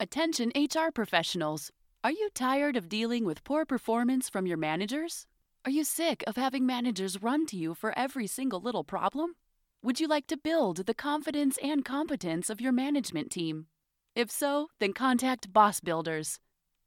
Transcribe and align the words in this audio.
Attention 0.00 0.52
HR 0.54 0.92
professionals. 0.94 1.72
Are 2.04 2.12
you 2.12 2.28
tired 2.32 2.76
of 2.76 2.88
dealing 2.88 3.24
with 3.24 3.42
poor 3.42 3.64
performance 3.64 4.28
from 4.28 4.46
your 4.46 4.56
managers? 4.56 5.26
Are 5.64 5.72
you 5.72 5.82
sick 5.82 6.22
of 6.24 6.36
having 6.36 6.64
managers 6.64 7.20
run 7.20 7.46
to 7.46 7.56
you 7.56 7.74
for 7.74 7.92
every 7.98 8.28
single 8.28 8.60
little 8.60 8.84
problem? 8.84 9.34
Would 9.82 9.98
you 9.98 10.06
like 10.06 10.28
to 10.28 10.36
build 10.36 10.86
the 10.86 10.94
confidence 10.94 11.58
and 11.60 11.84
competence 11.84 12.48
of 12.48 12.60
your 12.60 12.70
management 12.70 13.32
team? 13.32 13.66
If 14.14 14.30
so, 14.30 14.68
then 14.78 14.92
contact 14.92 15.52
Boss 15.52 15.80
Builders. 15.80 16.38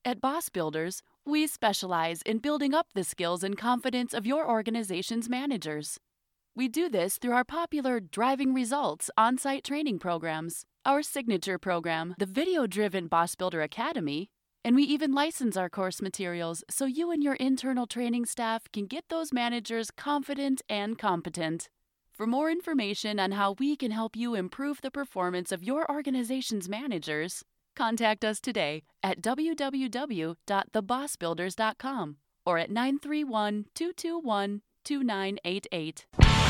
At 0.06 0.22
Boss 0.22 0.48
Builders, 0.48 1.02
we 1.26 1.48
specialize 1.48 2.22
in 2.22 2.38
building 2.38 2.74
up 2.74 2.88
the 2.96 3.04
skills 3.04 3.44
and 3.44 3.58
confidence 3.58 4.14
of 4.14 4.26
your 4.26 4.50
organization's 4.50 5.28
managers. 5.28 6.00
We 6.54 6.68
do 6.68 6.90
this 6.90 7.18
through 7.18 7.32
our 7.32 7.46
popular 7.46 8.02
Driving 8.02 8.54
Results 8.54 9.10
on 9.18 9.38
site 9.38 9.64
training 9.64 10.00
programs, 10.00 10.66
our 10.86 11.02
signature 11.02 11.58
program, 11.58 12.14
the 12.18 12.26
video 12.26 12.68
driven 12.68 13.08
Boss 13.08 13.36
Builder 13.36 13.62
Academy, 13.62 14.30
and 14.66 14.76
we 14.76 14.84
even 14.84 15.14
license 15.14 15.56
our 15.56 15.70
course 15.70 16.02
materials 16.02 16.66
so 16.70 16.84
you 16.86 17.10
and 17.10 17.24
your 17.24 17.36
internal 17.36 17.88
training 17.88 18.26
staff 18.26 18.64
can 18.74 18.86
get 18.86 19.06
those 19.08 19.32
managers 19.32 19.92
confident 19.92 20.62
and 20.68 21.00
competent. 21.00 21.70
For 22.12 22.28
more 22.28 22.52
information 22.52 23.18
on 23.18 23.32
how 23.32 23.56
we 23.58 23.78
can 23.78 23.92
help 23.92 24.18
you 24.18 24.36
improve 24.36 24.82
the 24.82 24.92
performance 24.92 25.54
of 25.54 25.64
your 25.64 25.90
organization's 25.90 26.68
managers, 26.68 27.46
contact 27.78 28.26
us 28.26 28.42
today 28.42 28.84
at 29.02 29.22
www.thebossbuilders.com 29.22 32.18
or 32.46 32.58
at 32.58 32.70
931 32.70 33.66
221 33.74 34.62
2988. 34.84 36.41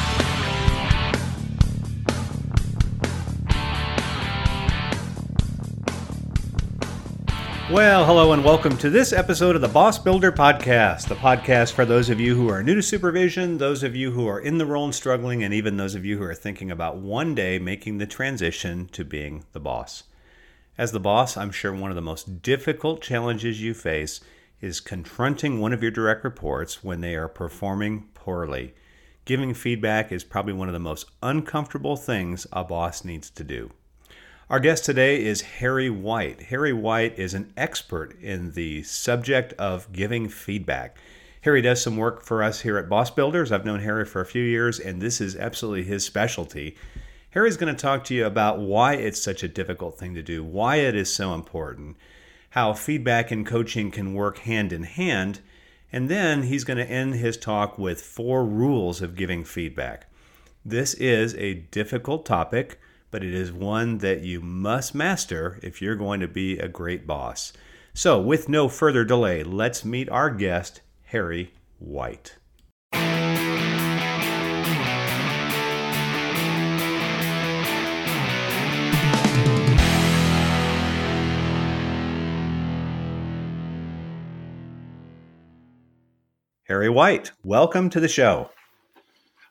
Well, 7.72 8.06
hello 8.06 8.34
and 8.34 8.44
welcome 8.44 8.76
to 8.80 8.90
this 8.90 9.14
episode 9.14 9.56
of 9.56 9.62
the 9.62 9.70
Boss 9.70 9.98
Builder 9.98 10.30
Podcast, 10.30 11.08
the 11.08 11.16
podcast 11.16 11.72
for 11.72 11.86
those 11.86 12.10
of 12.10 12.20
you 12.20 12.36
who 12.36 12.50
are 12.50 12.62
new 12.62 12.76
to 12.76 12.84
supervision, 12.84 13.60
those 13.60 13.82
of 13.82 13.96
you 13.96 14.12
who 14.12 14.28
are 14.28 14.42
in 14.42 14.58
the 14.58 14.66
role 14.66 14.84
and 14.84 14.94
struggling, 14.94 15.42
and 15.42 15.54
even 15.54 15.78
those 15.78 15.96
of 15.96 16.04
you 16.04 16.18
who 16.18 16.24
are 16.26 16.36
thinking 16.36 16.70
about 16.70 16.98
one 16.98 17.34
day 17.34 17.60
making 17.60 17.98
the 17.98 18.06
transition 18.06 18.88
to 18.88 19.06
being 19.06 19.46
the 19.54 19.60
boss. 19.62 20.04
As 20.78 20.92
the 20.92 21.00
boss, 21.00 21.38
I'm 21.38 21.50
sure 21.50 21.74
one 21.74 21.90
of 21.90 21.96
the 21.96 22.02
most 22.02 22.42
difficult 22.42 23.02
challenges 23.02 23.62
you 23.62 23.74
face 23.74 24.20
is 24.60 24.82
confronting 24.82 25.62
one 25.62 25.72
of 25.72 25.82
your 25.82 25.92
direct 25.92 26.26
reports 26.26 26.84
when 26.84 27.00
they 27.00 27.16
are 27.16 27.30
performing 27.30 28.10
poorly. 28.14 28.74
Giving 29.24 29.54
feedback 29.54 30.12
is 30.12 30.26
probably 30.26 30.54
one 30.54 30.68
of 30.68 30.74
the 30.74 30.80
most 30.80 31.10
uncomfortable 31.24 31.96
things 31.96 32.46
a 32.52 32.66
boss 32.66 33.06
needs 33.06 33.30
to 33.30 33.46
do. 33.46 33.72
Our 34.52 34.60
guest 34.60 34.84
today 34.84 35.24
is 35.24 35.40
Harry 35.40 35.90
White. 35.90 36.42
Harry 36.42 36.74
White 36.74 37.18
is 37.18 37.34
an 37.34 37.54
expert 37.56 38.22
in 38.22 38.52
the 38.52 38.84
subject 38.84 39.54
of 39.54 39.90
giving 39.94 40.28
feedback. 40.28 40.98
Harry 41.44 41.62
does 41.62 41.82
some 41.82 41.96
work 41.96 42.22
for 42.26 42.44
us 42.44 42.60
here 42.60 42.78
at 42.78 42.90
Boss 42.90 43.10
Builders. 43.10 43.54
I've 43.54 43.64
known 43.64 43.80
Harry 43.80 44.04
for 44.04 44.20
a 44.20 44.26
few 44.26 44.44
years, 44.44 44.78
and 44.78 45.02
this 45.02 45.22
is 45.22 45.38
absolutely 45.38 45.84
his 45.84 46.04
specialty. 46.04 46.76
Harry's 47.30 47.56
going 47.56 47.74
to 47.74 47.82
talk 47.82 48.04
to 48.04 48.14
you 48.14 48.26
about 48.26 48.60
why 48.60 48.96
it's 48.96 49.24
such 49.24 49.42
a 49.42 49.48
difficult 49.48 49.98
thing 49.98 50.16
to 50.16 50.22
do, 50.22 50.44
why 50.44 50.76
it 50.76 50.98
is 50.98 51.16
so 51.16 51.34
important, 51.34 51.96
how 52.50 52.74
feedback 52.74 53.32
and 53.32 53.48
coaching 53.48 53.90
can 53.90 54.14
work 54.14 54.40
hand 54.40 54.74
in 54.74 54.84
hand, 54.84 55.40
and 55.94 56.10
then 56.10 56.44
he's 56.44 56.66
going 56.66 56.76
to 56.76 56.92
end 56.92 57.16
his 57.16 57.38
talk 57.38 57.80
with 57.80 58.02
four 58.02 58.46
rules 58.46 59.02
of 59.02 59.16
giving 59.16 59.46
feedback. 59.46 60.08
This 60.66 60.94
is 60.96 61.36
a 61.36 61.54
difficult 61.54 62.26
topic 62.26 62.81
but 63.12 63.24
it 63.24 63.34
is 63.34 63.52
one 63.52 63.98
that 64.00 64.22
you 64.22 64.40
must 64.40 64.96
master 64.96 65.60
if 65.62 65.82
you're 65.82 65.96
going 65.96 66.22
to 66.22 66.28
be 66.28 66.58
a 66.58 66.70
great 66.70 67.06
boss. 67.06 67.52
So, 67.94 68.20
with 68.20 68.48
no 68.48 68.70
further 68.70 69.04
delay, 69.04 69.44
let's 69.44 69.84
meet 69.84 70.10
our 70.10 70.30
guest, 70.30 70.82
Harry 71.08 71.54
White. 71.78 72.38
Harry 86.64 86.88
White, 86.88 87.34
welcome 87.44 87.90
to 87.90 88.00
the 88.00 88.08
show. 88.08 88.50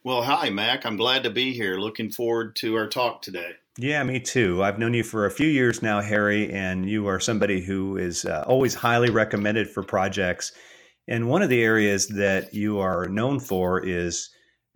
Well, 0.02 0.22
hi, 0.22 0.48
Mac. 0.48 0.86
I'm 0.86 0.96
glad 0.96 1.24
to 1.24 1.30
be 1.30 1.52
here. 1.52 1.76
Looking 1.76 2.10
forward 2.10 2.56
to 2.56 2.74
our 2.76 2.86
talk 2.86 3.20
today. 3.20 3.52
Yeah, 3.76 4.02
me 4.02 4.18
too. 4.18 4.62
I've 4.62 4.78
known 4.78 4.94
you 4.94 5.02
for 5.02 5.26
a 5.26 5.30
few 5.30 5.46
years 5.46 5.82
now, 5.82 6.00
Harry, 6.00 6.50
and 6.50 6.88
you 6.88 7.06
are 7.06 7.20
somebody 7.20 7.60
who 7.60 7.98
is 7.98 8.24
uh, 8.24 8.42
always 8.46 8.74
highly 8.74 9.10
recommended 9.10 9.68
for 9.68 9.82
projects. 9.82 10.52
And 11.06 11.28
one 11.28 11.42
of 11.42 11.50
the 11.50 11.62
areas 11.62 12.08
that 12.08 12.54
you 12.54 12.78
are 12.78 13.08
known 13.08 13.40
for 13.40 13.84
is 13.84 14.30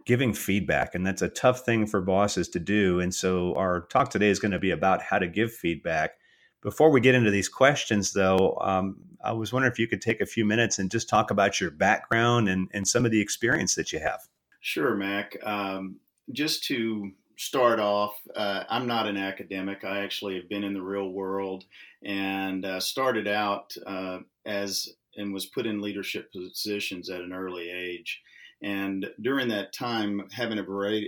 giving 0.05 0.35
feedback. 0.35 0.95
And 0.95 1.07
that's 1.07 1.23
a 1.23 1.31
tough 1.31 1.61
thing 1.61 1.87
for 1.87 2.03
bosses 2.03 2.51
to 2.51 2.59
do. 2.59 3.01
And 3.01 3.15
so 3.15 3.55
our 3.55 3.87
talk 3.87 4.11
today 4.11 4.29
is 4.29 4.39
going 4.39 4.53
to 4.53 4.59
be 4.59 4.73
about 4.73 5.01
how 5.01 5.19
to 5.19 5.27
give 5.27 5.55
feedback. 5.55 6.19
Before 6.61 6.91
we 6.91 7.01
get 7.01 7.15
into 7.15 7.31
these 7.31 7.49
questions, 7.49 8.13
though, 8.13 8.59
um, 8.61 8.97
I 9.25 9.33
was 9.33 9.55
wondering 9.55 9.73
if 9.73 9.79
you 9.79 9.89
could 9.89 10.03
take 10.03 10.21
a 10.21 10.27
few 10.27 10.45
minutes 10.45 10.79
and 10.79 10.91
just 10.91 11.09
talk 11.09 11.31
about 11.31 11.63
your 11.63 11.71
background 11.71 12.51
and, 12.51 12.69
and 12.75 12.87
some 12.87 13.07
of 13.07 13.11
the 13.11 13.23
experience 13.23 13.75
that 13.77 13.91
you 13.91 14.01
have. 14.01 14.21
Sure, 14.65 14.95
Mac. 14.95 15.37
Um, 15.45 15.97
just 16.33 16.65
to 16.65 17.11
start 17.37 17.79
off, 17.79 18.17
uh, 18.35 18.65
I'm 18.71 18.87
not 18.87 19.07
an 19.07 19.19
academic. 19.19 19.85
I 19.85 19.99
actually 19.99 20.37
have 20.37 20.49
been 20.49 20.65
in 20.65 20.73
the 20.73 20.81
real 20.81 21.11
world 21.11 21.65
and 22.03 22.65
uh, 22.65 22.81
started 22.81 23.29
out 23.29 23.77
uh, 23.87 24.21
as 24.47 24.89
and 25.19 25.35
was 25.35 25.45
put 25.45 25.67
in 25.67 25.83
leadership 25.83 26.33
positions 26.33 27.11
at 27.11 27.21
an 27.21 27.35
early 27.35 27.69
age. 27.69 28.23
And 28.63 29.07
during 29.21 29.49
that 29.49 29.75
time, 29.75 30.27
having 30.33 30.59
a 30.59 31.03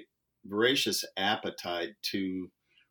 voracious 0.44 1.04
appetite 1.16 1.94
to 2.10 2.50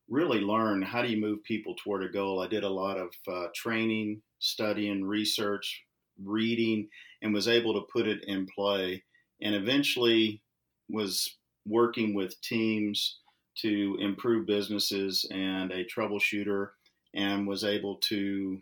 really 0.10 0.40
learn 0.40 0.82
how 0.82 1.04
do 1.04 1.10
you 1.10 1.22
move 1.22 1.44
people 1.44 1.76
toward 1.76 2.04
a 2.04 2.10
goal. 2.10 2.42
I 2.42 2.48
did 2.48 2.64
a 2.64 2.70
lot 2.70 2.98
of 2.98 3.14
uh, 3.32 3.50
training, 3.54 4.24
studying, 4.40 5.04
research, 5.06 5.84
reading, 6.24 6.90
and 7.22 7.36
was 7.36 7.48
able 7.48 7.76
to 7.76 7.88
put 7.94 8.08
it 8.08 8.24
in 8.26 8.48
play. 8.48 9.04
And 9.44 9.54
eventually 9.54 10.42
was 10.90 11.38
working 11.66 12.14
with 12.14 12.40
teams 12.42 13.20
to 13.56 13.98
improve 14.00 14.46
businesses 14.46 15.26
and 15.32 15.72
a 15.72 15.86
troubleshooter 15.86 16.70
and 17.14 17.48
was 17.48 17.64
able 17.64 17.96
to 17.96 18.60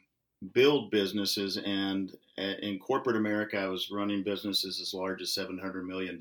build 0.53 0.91
businesses. 0.91 1.57
And 1.57 2.13
uh, 2.37 2.55
in 2.61 2.79
corporate 2.79 3.15
america 3.15 3.57
i 3.57 3.67
was 3.67 3.91
running 3.91 4.23
businesses 4.23 4.81
as 4.81 4.91
large 4.91 5.21
as 5.21 5.35
$700 5.35 5.85
million 5.85 6.19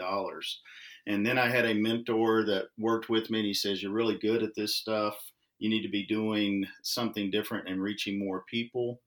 and 1.07 1.25
then 1.25 1.39
i 1.39 1.49
had 1.49 1.65
a 1.65 1.75
mentor 1.75 2.45
that 2.45 2.67
worked 2.79 3.09
with 3.09 3.31
me 3.31 3.39
and 3.39 3.47
he 3.47 3.55
says 3.55 3.83
you're 3.83 3.93
really 3.93 4.19
good 4.19 4.43
at 4.43 4.55
this 4.55 4.77
stuff. 4.77 5.17
You 5.59 5.71
need 5.71 5.83
to 5.83 5.89
be 5.89 6.05
doing 6.05 6.67
something 6.83 7.31
different 7.31 7.69
and 7.69 7.81
reaching 7.81 8.19
more 8.19 8.45
people. 8.51 9.01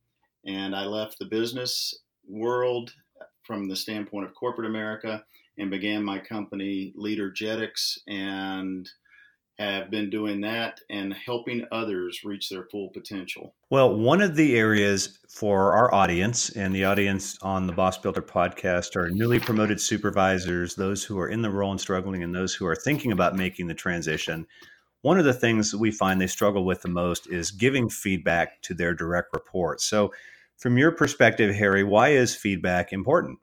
And 0.47 0.75
i 0.75 0.85
left 0.85 1.19
the 1.19 1.25
business 1.25 1.93
world 2.27 2.91
from 3.43 3.67
the 3.67 3.75
standpoint 3.75 4.25
of 4.25 4.33
corporate 4.33 4.67
america 4.67 5.23
and 5.57 5.71
began 5.71 6.03
my 6.03 6.19
company, 6.19 6.93
Leadergetics, 6.97 7.97
and 8.07 8.89
have 9.57 9.89
been 9.89 10.09
doing 10.09 10.41
that 10.41 10.81
and 10.89 11.13
helping 11.13 11.65
others 11.71 12.21
reach 12.25 12.49
their 12.49 12.65
full 12.71 12.89
potential. 12.89 13.55
Well, 13.69 13.95
one 13.95 14.21
of 14.21 14.35
the 14.35 14.57
areas 14.57 15.19
for 15.29 15.73
our 15.73 15.93
audience 15.93 16.49
and 16.49 16.75
the 16.75 16.83
audience 16.83 17.37
on 17.41 17.65
the 17.65 17.73
Boss 17.73 17.97
Builder 17.97 18.21
podcast 18.21 18.95
are 18.95 19.09
newly 19.09 19.39
promoted 19.39 19.79
supervisors, 19.79 20.75
those 20.75 21.03
who 21.03 21.17
are 21.19 21.29
in 21.29 21.41
the 21.41 21.49
role 21.49 21.71
and 21.71 21.79
struggling, 21.79 22.21
and 22.21 22.35
those 22.35 22.53
who 22.53 22.65
are 22.65 22.75
thinking 22.75 23.11
about 23.11 23.35
making 23.35 23.67
the 23.67 23.73
transition. 23.73 24.45
One 25.01 25.17
of 25.17 25.25
the 25.25 25.33
things 25.33 25.73
we 25.75 25.91
find 25.91 26.19
they 26.19 26.27
struggle 26.27 26.65
with 26.65 26.81
the 26.81 26.89
most 26.89 27.27
is 27.29 27.51
giving 27.51 27.89
feedback 27.89 28.61
to 28.63 28.73
their 28.73 28.93
direct 28.93 29.29
reports. 29.33 29.85
So, 29.85 30.11
from 30.57 30.77
your 30.77 30.91
perspective, 30.91 31.53
Harry, 31.53 31.83
why 31.83 32.09
is 32.09 32.33
feedback 32.33 32.93
important? 32.93 33.39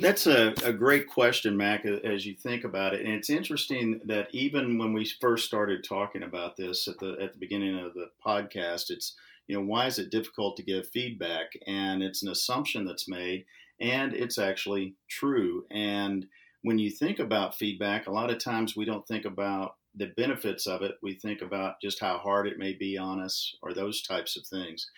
That's 0.00 0.26
a, 0.26 0.54
a 0.64 0.72
great 0.72 1.08
question, 1.08 1.56
Mac, 1.56 1.84
as 1.84 2.24
you 2.24 2.34
think 2.34 2.64
about 2.64 2.94
it. 2.94 3.04
And 3.04 3.14
it's 3.14 3.28
interesting 3.28 4.00
that 4.06 4.28
even 4.32 4.78
when 4.78 4.92
we 4.92 5.04
first 5.20 5.46
started 5.46 5.84
talking 5.84 6.22
about 6.22 6.56
this 6.56 6.88
at 6.88 6.98
the 6.98 7.16
at 7.20 7.32
the 7.32 7.38
beginning 7.38 7.78
of 7.78 7.92
the 7.94 8.10
podcast, 8.24 8.90
it's 8.90 9.14
you 9.46 9.56
know, 9.56 9.62
why 9.62 9.86
is 9.86 9.98
it 9.98 10.10
difficult 10.10 10.56
to 10.56 10.62
give 10.62 10.88
feedback? 10.88 11.52
And 11.66 12.02
it's 12.02 12.22
an 12.22 12.30
assumption 12.30 12.84
that's 12.84 13.08
made, 13.08 13.44
and 13.80 14.14
it's 14.14 14.38
actually 14.38 14.94
true. 15.08 15.64
And 15.70 16.26
when 16.62 16.78
you 16.78 16.90
think 16.90 17.18
about 17.18 17.56
feedback, 17.56 18.06
a 18.06 18.12
lot 18.12 18.30
of 18.30 18.38
times 18.38 18.76
we 18.76 18.84
don't 18.84 19.06
think 19.06 19.24
about 19.24 19.74
the 19.94 20.12
benefits 20.16 20.66
of 20.66 20.82
it. 20.82 20.92
We 21.02 21.14
think 21.14 21.42
about 21.42 21.80
just 21.82 22.00
how 22.00 22.18
hard 22.18 22.46
it 22.46 22.58
may 22.58 22.72
be 22.72 22.96
on 22.96 23.20
us 23.20 23.54
or 23.62 23.74
those 23.74 24.02
types 24.02 24.36
of 24.36 24.46
things. 24.46 24.88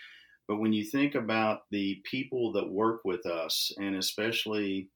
But 0.49 0.57
when 0.59 0.73
you 0.73 0.85
think 0.85 1.15
about 1.15 1.63
the 1.71 2.03
people 2.05 2.53
that 2.53 2.71
work 2.71 3.01
with 3.05 3.27
us, 3.27 3.73
and 3.79 3.97
especially 3.97 4.89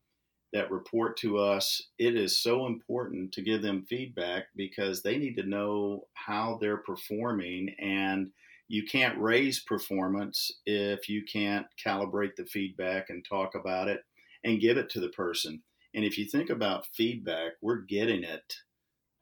that 0.53 0.71
report 0.71 1.17
to 1.19 1.39
us, 1.39 1.83
it 1.99 2.17
is 2.17 2.41
so 2.41 2.67
important 2.67 3.33
to 3.33 3.43
give 3.43 3.63
them 3.63 3.87
feedback 3.89 4.45
because 4.57 5.03
they 5.03 5.19
need 5.19 5.37
to 5.37 5.49
know 5.49 6.07
how 6.15 6.59
they're 6.61 6.79
performing. 6.79 7.75
And 7.81 8.31
you 8.69 8.85
can't 8.85 9.19
raise 9.19 9.61
performance 9.61 10.51
if 10.67 11.09
you 11.09 11.25
can't 11.25 11.67
calibrate 11.85 12.37
the 12.37 12.47
feedback 12.47 13.11
and 13.11 13.25
talk 13.25 13.55
about 13.55 13.89
it 13.89 14.01
and 14.45 14.61
give 14.61 14.77
it 14.77 14.91
to 14.91 15.01
the 15.01 15.11
person. 15.11 15.63
And 15.95 16.05
if 16.05 16.19
you 16.19 16.27
think 16.27 16.51
about 16.51 16.87
feedback, 16.93 17.53
we're 17.61 17.83
getting 17.83 18.25
it 18.25 18.55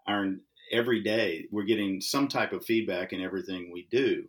our, 0.07 0.27
every 0.73 1.03
day. 1.03 1.47
We're 1.51 1.65
getting 1.65 2.01
some 2.01 2.29
type 2.29 2.53
of 2.53 2.65
feedback 2.65 3.13
in 3.13 3.21
everything 3.21 3.71
we 3.73 3.87
do. 3.91 4.25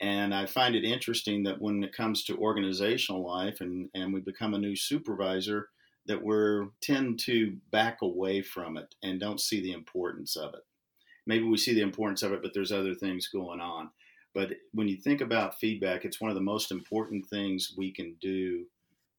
And 0.00 0.34
I 0.34 0.46
find 0.46 0.74
it 0.74 0.84
interesting 0.84 1.42
that 1.44 1.60
when 1.60 1.84
it 1.84 1.94
comes 1.94 2.24
to 2.24 2.36
organizational 2.38 3.26
life 3.26 3.60
and, 3.60 3.90
and 3.94 4.12
we 4.14 4.20
become 4.20 4.54
a 4.54 4.58
new 4.58 4.74
supervisor, 4.74 5.68
that 6.06 6.22
we 6.24 6.66
tend 6.80 7.18
to 7.20 7.56
back 7.70 7.98
away 8.02 8.40
from 8.40 8.76
it 8.76 8.94
and 9.02 9.20
don't 9.20 9.40
see 9.40 9.60
the 9.60 9.72
importance 9.72 10.36
of 10.36 10.54
it. 10.54 10.62
Maybe 11.26 11.44
we 11.44 11.58
see 11.58 11.74
the 11.74 11.82
importance 11.82 12.22
of 12.22 12.32
it, 12.32 12.42
but 12.42 12.54
there's 12.54 12.72
other 12.72 12.94
things 12.94 13.28
going 13.28 13.60
on. 13.60 13.90
But 14.34 14.52
when 14.72 14.88
you 14.88 14.96
think 14.96 15.20
about 15.20 15.58
feedback, 15.58 16.04
it's 16.04 16.20
one 16.20 16.30
of 16.30 16.34
the 16.34 16.40
most 16.40 16.70
important 16.70 17.26
things 17.26 17.74
we 17.76 17.92
can 17.92 18.16
do 18.20 18.64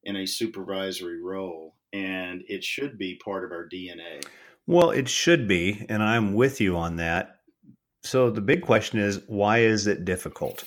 in 0.04 0.16
a 0.16 0.26
supervisory 0.26 1.22
role, 1.22 1.76
and 1.92 2.42
it 2.48 2.64
should 2.64 2.98
be 2.98 3.20
part 3.24 3.44
of 3.44 3.52
our 3.52 3.68
DNA. 3.68 4.24
Well, 4.66 4.90
it 4.90 5.08
should 5.08 5.46
be, 5.46 5.86
and 5.88 6.02
I'm 6.02 6.34
with 6.34 6.60
you 6.60 6.76
on 6.76 6.96
that. 6.96 7.41
So 8.02 8.30
the 8.30 8.40
big 8.40 8.62
question 8.62 8.98
is, 8.98 9.20
why 9.26 9.58
is 9.58 9.86
it 9.86 10.04
difficult? 10.04 10.64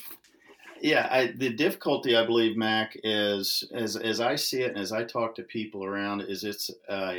Yeah, 0.81 1.07
I, 1.09 1.33
the 1.37 1.49
difficulty, 1.49 2.15
I 2.15 2.25
believe, 2.25 2.57
Mac, 2.57 2.95
is 3.03 3.63
as 3.73 3.95
as 3.95 4.21
I 4.21 4.35
see 4.35 4.61
it, 4.61 4.71
and 4.71 4.79
as 4.79 4.91
I 4.91 5.03
talk 5.03 5.35
to 5.35 5.43
people 5.43 5.83
around, 5.83 6.21
is 6.21 6.43
it's 6.43 6.69
uh, 6.87 7.15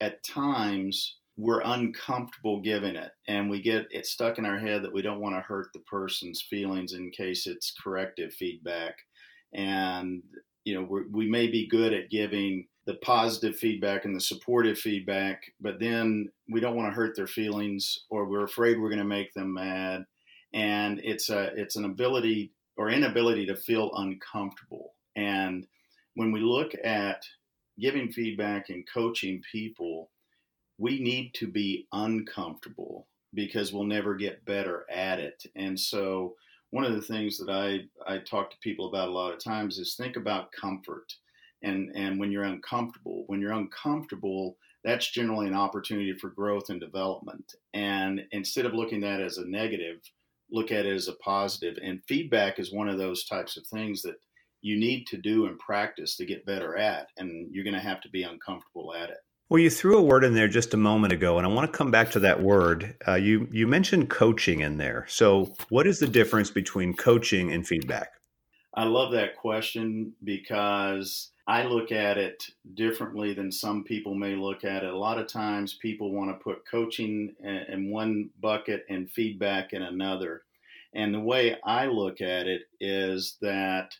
at 0.00 0.22
times 0.22 1.16
we're 1.36 1.62
uncomfortable 1.64 2.60
giving 2.60 2.94
it 2.94 3.10
and 3.26 3.50
we 3.50 3.60
get 3.60 3.86
it 3.90 4.06
stuck 4.06 4.38
in 4.38 4.46
our 4.46 4.58
head 4.58 4.82
that 4.82 4.92
we 4.92 5.02
don't 5.02 5.20
want 5.20 5.34
to 5.34 5.40
hurt 5.40 5.66
the 5.72 5.80
person's 5.80 6.40
feelings 6.42 6.92
in 6.92 7.10
case 7.10 7.46
it's 7.46 7.74
corrective 7.82 8.32
feedback 8.32 8.94
and 9.52 10.22
you 10.64 10.74
know 10.74 11.02
we 11.10 11.28
may 11.28 11.48
be 11.48 11.66
good 11.66 11.92
at 11.92 12.10
giving 12.10 12.66
the 12.86 12.94
positive 12.96 13.56
feedback 13.56 14.04
and 14.04 14.14
the 14.14 14.20
supportive 14.20 14.78
feedback 14.78 15.42
but 15.60 15.78
then 15.80 16.28
we 16.50 16.60
don't 16.60 16.76
want 16.76 16.90
to 16.90 16.94
hurt 16.94 17.16
their 17.16 17.26
feelings 17.26 18.04
or 18.10 18.26
we're 18.26 18.44
afraid 18.44 18.78
we're 18.78 18.88
going 18.88 18.98
to 18.98 19.04
make 19.04 19.32
them 19.34 19.52
mad 19.52 20.04
and 20.52 21.00
it's 21.02 21.30
a 21.30 21.52
it's 21.56 21.76
an 21.76 21.84
ability 21.84 22.52
or 22.76 22.90
inability 22.90 23.46
to 23.46 23.56
feel 23.56 23.90
uncomfortable 23.96 24.94
and 25.16 25.66
when 26.14 26.30
we 26.30 26.40
look 26.40 26.72
at 26.84 27.22
giving 27.80 28.10
feedback 28.12 28.68
and 28.68 28.86
coaching 28.92 29.42
people 29.50 30.10
we 30.78 31.00
need 31.00 31.32
to 31.34 31.46
be 31.46 31.86
uncomfortable 31.92 33.06
because 33.34 33.72
we'll 33.72 33.84
never 33.84 34.14
get 34.14 34.44
better 34.44 34.86
at 34.90 35.18
it. 35.18 35.44
And 35.56 35.78
so, 35.78 36.34
one 36.70 36.84
of 36.84 36.94
the 36.94 37.02
things 37.02 37.38
that 37.38 37.50
I, 37.50 38.12
I 38.12 38.18
talk 38.18 38.50
to 38.50 38.56
people 38.58 38.88
about 38.88 39.08
a 39.08 39.12
lot 39.12 39.32
of 39.32 39.42
times 39.42 39.78
is 39.78 39.94
think 39.94 40.16
about 40.16 40.50
comfort. 40.50 41.12
And, 41.64 41.90
and 41.94 42.20
when 42.20 42.30
you're 42.30 42.44
uncomfortable, 42.44 43.24
when 43.26 43.40
you're 43.40 43.52
uncomfortable, 43.52 44.56
that's 44.84 45.10
generally 45.10 45.46
an 45.46 45.54
opportunity 45.54 46.12
for 46.12 46.30
growth 46.30 46.68
and 46.68 46.80
development. 46.80 47.54
And 47.72 48.22
instead 48.32 48.66
of 48.66 48.74
looking 48.74 49.02
at 49.02 49.20
as 49.20 49.38
a 49.38 49.48
negative, 49.48 49.96
look 50.50 50.70
at 50.70 50.86
it 50.86 50.94
as 50.94 51.08
a 51.08 51.14
positive. 51.14 51.78
And 51.82 52.04
feedback 52.06 52.58
is 52.58 52.72
one 52.72 52.88
of 52.88 52.98
those 52.98 53.24
types 53.24 53.56
of 53.56 53.66
things 53.66 54.02
that 54.02 54.16
you 54.60 54.78
need 54.78 55.06
to 55.08 55.16
do 55.16 55.46
and 55.46 55.58
practice 55.58 56.16
to 56.16 56.26
get 56.26 56.46
better 56.46 56.76
at. 56.76 57.08
And 57.16 57.48
you're 57.50 57.64
going 57.64 57.74
to 57.74 57.80
have 57.80 58.00
to 58.02 58.10
be 58.10 58.22
uncomfortable 58.22 58.94
at 58.94 59.10
it. 59.10 59.18
Well, 59.50 59.60
you 59.60 59.70
threw 59.70 59.98
a 59.98 60.02
word 60.02 60.24
in 60.24 60.34
there 60.34 60.48
just 60.48 60.72
a 60.72 60.78
moment 60.78 61.12
ago, 61.12 61.36
and 61.36 61.46
I 61.46 61.50
want 61.50 61.70
to 61.70 61.76
come 61.76 61.90
back 61.90 62.10
to 62.12 62.20
that 62.20 62.42
word. 62.42 62.96
Uh, 63.06 63.14
you 63.14 63.46
you 63.52 63.66
mentioned 63.66 64.08
coaching 64.08 64.60
in 64.60 64.78
there. 64.78 65.04
So, 65.06 65.54
what 65.68 65.86
is 65.86 65.98
the 65.98 66.08
difference 66.08 66.50
between 66.50 66.94
coaching 66.94 67.52
and 67.52 67.66
feedback? 67.66 68.08
I 68.74 68.84
love 68.84 69.12
that 69.12 69.36
question 69.36 70.14
because 70.24 71.30
I 71.46 71.64
look 71.64 71.92
at 71.92 72.18
it 72.18 72.44
differently 72.74 73.32
than 73.34 73.52
some 73.52 73.84
people 73.84 74.14
may 74.14 74.34
look 74.34 74.64
at 74.64 74.82
it. 74.82 74.92
A 74.92 74.98
lot 74.98 75.18
of 75.18 75.28
times, 75.28 75.74
people 75.74 76.12
want 76.12 76.30
to 76.30 76.42
put 76.42 76.66
coaching 76.68 77.34
in 77.42 77.90
one 77.90 78.30
bucket 78.40 78.84
and 78.88 79.10
feedback 79.10 79.72
in 79.72 79.82
another. 79.82 80.42
And 80.94 81.14
the 81.14 81.20
way 81.20 81.56
I 81.64 81.86
look 81.86 82.20
at 82.20 82.46
it 82.46 82.62
is 82.80 83.36
that 83.40 83.96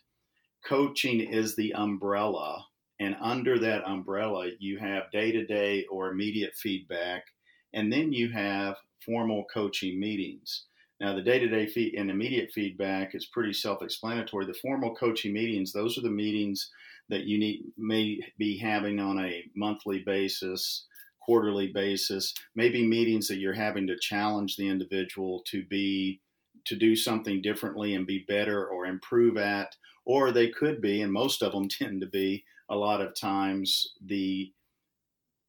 coaching 0.65 1.19
is 1.21 1.55
the 1.55 1.73
umbrella 1.73 2.65
and 2.99 3.15
under 3.19 3.59
that 3.59 3.83
umbrella, 3.85 4.51
you 4.59 4.77
have 4.77 5.11
day 5.11 5.31
to 5.31 5.45
day 5.45 5.85
or 5.85 6.09
immediate 6.09 6.55
feedback. 6.55 7.25
And 7.73 7.91
then 7.91 8.13
you 8.13 8.29
have 8.29 8.77
formal 9.05 9.45
coaching 9.53 9.99
meetings. 9.99 10.63
Now, 10.99 11.13
the 11.13 11.21
day 11.21 11.39
to 11.39 11.47
day 11.47 11.93
and 11.97 12.09
immediate 12.09 12.51
feedback 12.53 13.15
is 13.15 13.25
pretty 13.25 13.53
self 13.53 13.81
explanatory. 13.81 14.45
The 14.45 14.53
formal 14.61 14.95
coaching 14.95 15.33
meetings, 15.33 15.71
those 15.71 15.97
are 15.97 16.01
the 16.01 16.09
meetings 16.09 16.71
that 17.09 17.25
you 17.25 17.37
need, 17.37 17.63
may 17.77 18.19
be 18.37 18.57
having 18.57 18.99
on 18.99 19.19
a 19.19 19.43
monthly 19.55 20.03
basis, 20.05 20.85
quarterly 21.19 21.71
basis, 21.73 22.33
maybe 22.55 22.87
meetings 22.87 23.27
that 23.27 23.39
you're 23.39 23.53
having 23.53 23.87
to 23.87 23.99
challenge 23.99 24.55
the 24.55 24.67
individual 24.67 25.43
to 25.47 25.65
be 25.65 26.21
to 26.65 26.75
do 26.75 26.95
something 26.95 27.41
differently 27.41 27.93
and 27.95 28.07
be 28.07 28.25
better 28.27 28.67
or 28.67 28.85
improve 28.85 29.37
at 29.37 29.75
or 30.05 30.31
they 30.31 30.49
could 30.49 30.81
be 30.81 31.01
and 31.01 31.11
most 31.11 31.41
of 31.41 31.51
them 31.51 31.67
tend 31.69 32.01
to 32.01 32.07
be 32.07 32.43
a 32.69 32.75
lot 32.75 33.01
of 33.01 33.15
times 33.15 33.93
the 34.05 34.51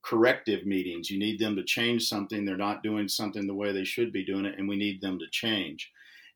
corrective 0.06 0.64
meetings. 0.64 1.10
You 1.10 1.18
need 1.18 1.40
them 1.40 1.56
to 1.56 1.64
change 1.64 2.08
something. 2.08 2.44
They're 2.44 2.56
not 2.56 2.82
doing 2.82 3.08
something 3.08 3.46
the 3.46 3.54
way 3.54 3.72
they 3.72 3.84
should 3.84 4.12
be 4.12 4.24
doing 4.24 4.44
it, 4.44 4.54
and 4.56 4.68
we 4.68 4.76
need 4.76 5.00
them 5.00 5.18
to 5.18 5.26
change. 5.30 5.90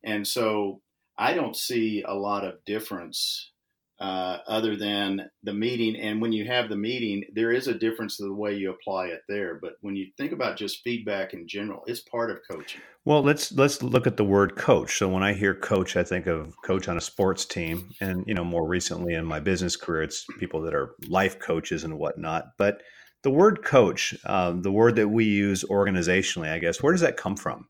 And 0.05 0.27
so 0.27 0.81
I 1.17 1.35
don't 1.35 1.57
see 1.57 2.03
a 2.07 2.15
lot 2.15 2.45
of 2.45 2.65
difference 2.65 3.53
uh, 4.01 4.39
other 4.49 4.77
than 4.77 5.31
the 5.43 5.53
meeting. 5.53 5.95
And 5.95 6.23
when 6.23 6.33
you 6.33 6.47
have 6.47 6.71
the 6.71 6.77
meeting, 6.77 7.23
there 7.35 7.53
is 7.53 7.69
a 7.69 7.75
difference 7.75 8.17
to 8.17 8.25
the 8.25 8.33
way 8.33 8.55
you 8.55 8.71
apply 8.71 9.09
it 9.09 9.21
there. 9.29 9.59
But 9.61 9.75
when 9.83 9.95
you 9.95 10.07
think 10.17 10.33
about 10.33 10.57
just 10.57 10.81
feedback 10.83 11.35
in 11.35 11.47
general, 11.47 11.83
it's 11.87 12.01
part 12.01 12.31
of 12.31 12.39
coaching. 12.51 12.81
Well, 13.05 13.23
let's 13.23 13.53
let's 13.53 13.83
look 13.83 14.07
at 14.07 14.17
the 14.17 14.25
word 14.25 14.57
coach. 14.57 14.99
So 14.99 15.09
when 15.09 15.23
I 15.23 15.35
hear 15.35 15.55
coach, 15.55 15.97
I 15.97 16.03
think 16.03 16.27
of 16.27 16.55
coach 16.65 16.89
on 16.89 16.97
a 16.97 17.01
sports 17.01 17.45
team, 17.45 17.91
and 18.01 18.25
you 18.27 18.35
know, 18.35 18.45
more 18.45 18.67
recently 18.67 19.15
in 19.15 19.27
my 19.27 19.39
business 19.39 19.77
career, 19.77 20.03
it's 20.03 20.25
people 20.39 20.63
that 20.63 20.75
are 20.75 20.95
life 21.07 21.39
coaches 21.39 21.85
and 21.85 21.99
whatnot. 21.99 22.53
But 22.57 22.81
the 23.23 23.31
word 23.31 23.65
coach, 23.65 24.15
um, 24.25 24.63
the 24.63 24.73
word 24.73 24.97
that 24.97 25.09
we 25.09 25.25
use 25.25 25.65
organizationally, 25.65 26.51
I 26.51 26.59
guess, 26.59 26.83
where 26.83 26.93
does 26.93 27.03
that 27.03 27.17
come 27.17 27.37
from? 27.37 27.69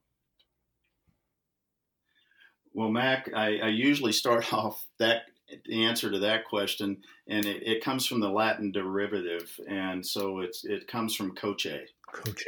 Well, 2.72 2.90
Mac, 2.90 3.28
I, 3.34 3.58
I 3.58 3.68
usually 3.68 4.12
start 4.12 4.52
off 4.52 4.84
that 4.98 5.22
the 5.66 5.84
answer 5.84 6.10
to 6.10 6.20
that 6.20 6.44
question, 6.44 6.98
and 7.28 7.44
it, 7.44 7.62
it, 7.66 7.84
comes 7.84 8.06
from 8.06 8.20
the 8.20 8.28
Latin 8.28 8.70
derivative, 8.70 9.50
and 9.68 10.06
so 10.06 10.40
it's 10.40 10.64
it 10.64 10.86
comes 10.86 11.16
from 11.16 11.34
coche. 11.34 11.66
Coche. 12.12 12.44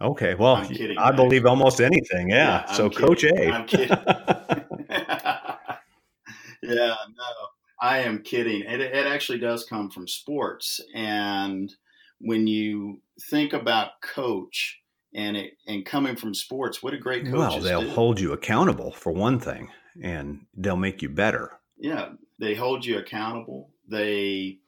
Okay, 0.00 0.34
well, 0.34 0.56
I'm 0.56 0.68
kidding, 0.68 0.98
I 0.98 1.10
believe 1.10 1.46
almost 1.46 1.80
anything. 1.80 2.30
Yeah. 2.30 2.64
yeah 2.66 2.72
so 2.72 2.88
kidding. 2.88 3.06
Coach 3.06 3.24
A. 3.24 3.50
I'm 3.50 3.66
kidding. 3.66 3.88
yeah, 6.62 6.62
no, 6.62 6.94
I 7.80 7.98
am 7.98 8.22
kidding. 8.22 8.62
It, 8.62 8.80
it 8.80 9.06
actually 9.06 9.38
does 9.38 9.64
come 9.64 9.90
from 9.90 10.06
sports, 10.06 10.80
and 10.94 11.72
when 12.22 12.46
you 12.46 13.00
think 13.30 13.52
about 13.52 14.00
coach 14.00 14.80
and 15.14 15.36
it 15.36 15.58
and 15.66 15.84
coming 15.84 16.16
from 16.16 16.34
sports, 16.34 16.82
what 16.82 16.94
a 16.94 16.98
great 16.98 17.24
coach! 17.24 17.34
Well, 17.34 17.60
they'll 17.60 17.82
do. 17.82 17.90
hold 17.90 18.18
you 18.18 18.32
accountable 18.32 18.92
for 18.92 19.12
one 19.12 19.38
thing, 19.38 19.70
and 20.02 20.46
they'll 20.56 20.76
make 20.76 21.02
you 21.02 21.08
better 21.08 21.58
yeah, 21.82 22.10
they 22.38 22.54
hold 22.54 22.84
you 22.84 22.98
accountable. 22.98 23.70
They 23.88 24.58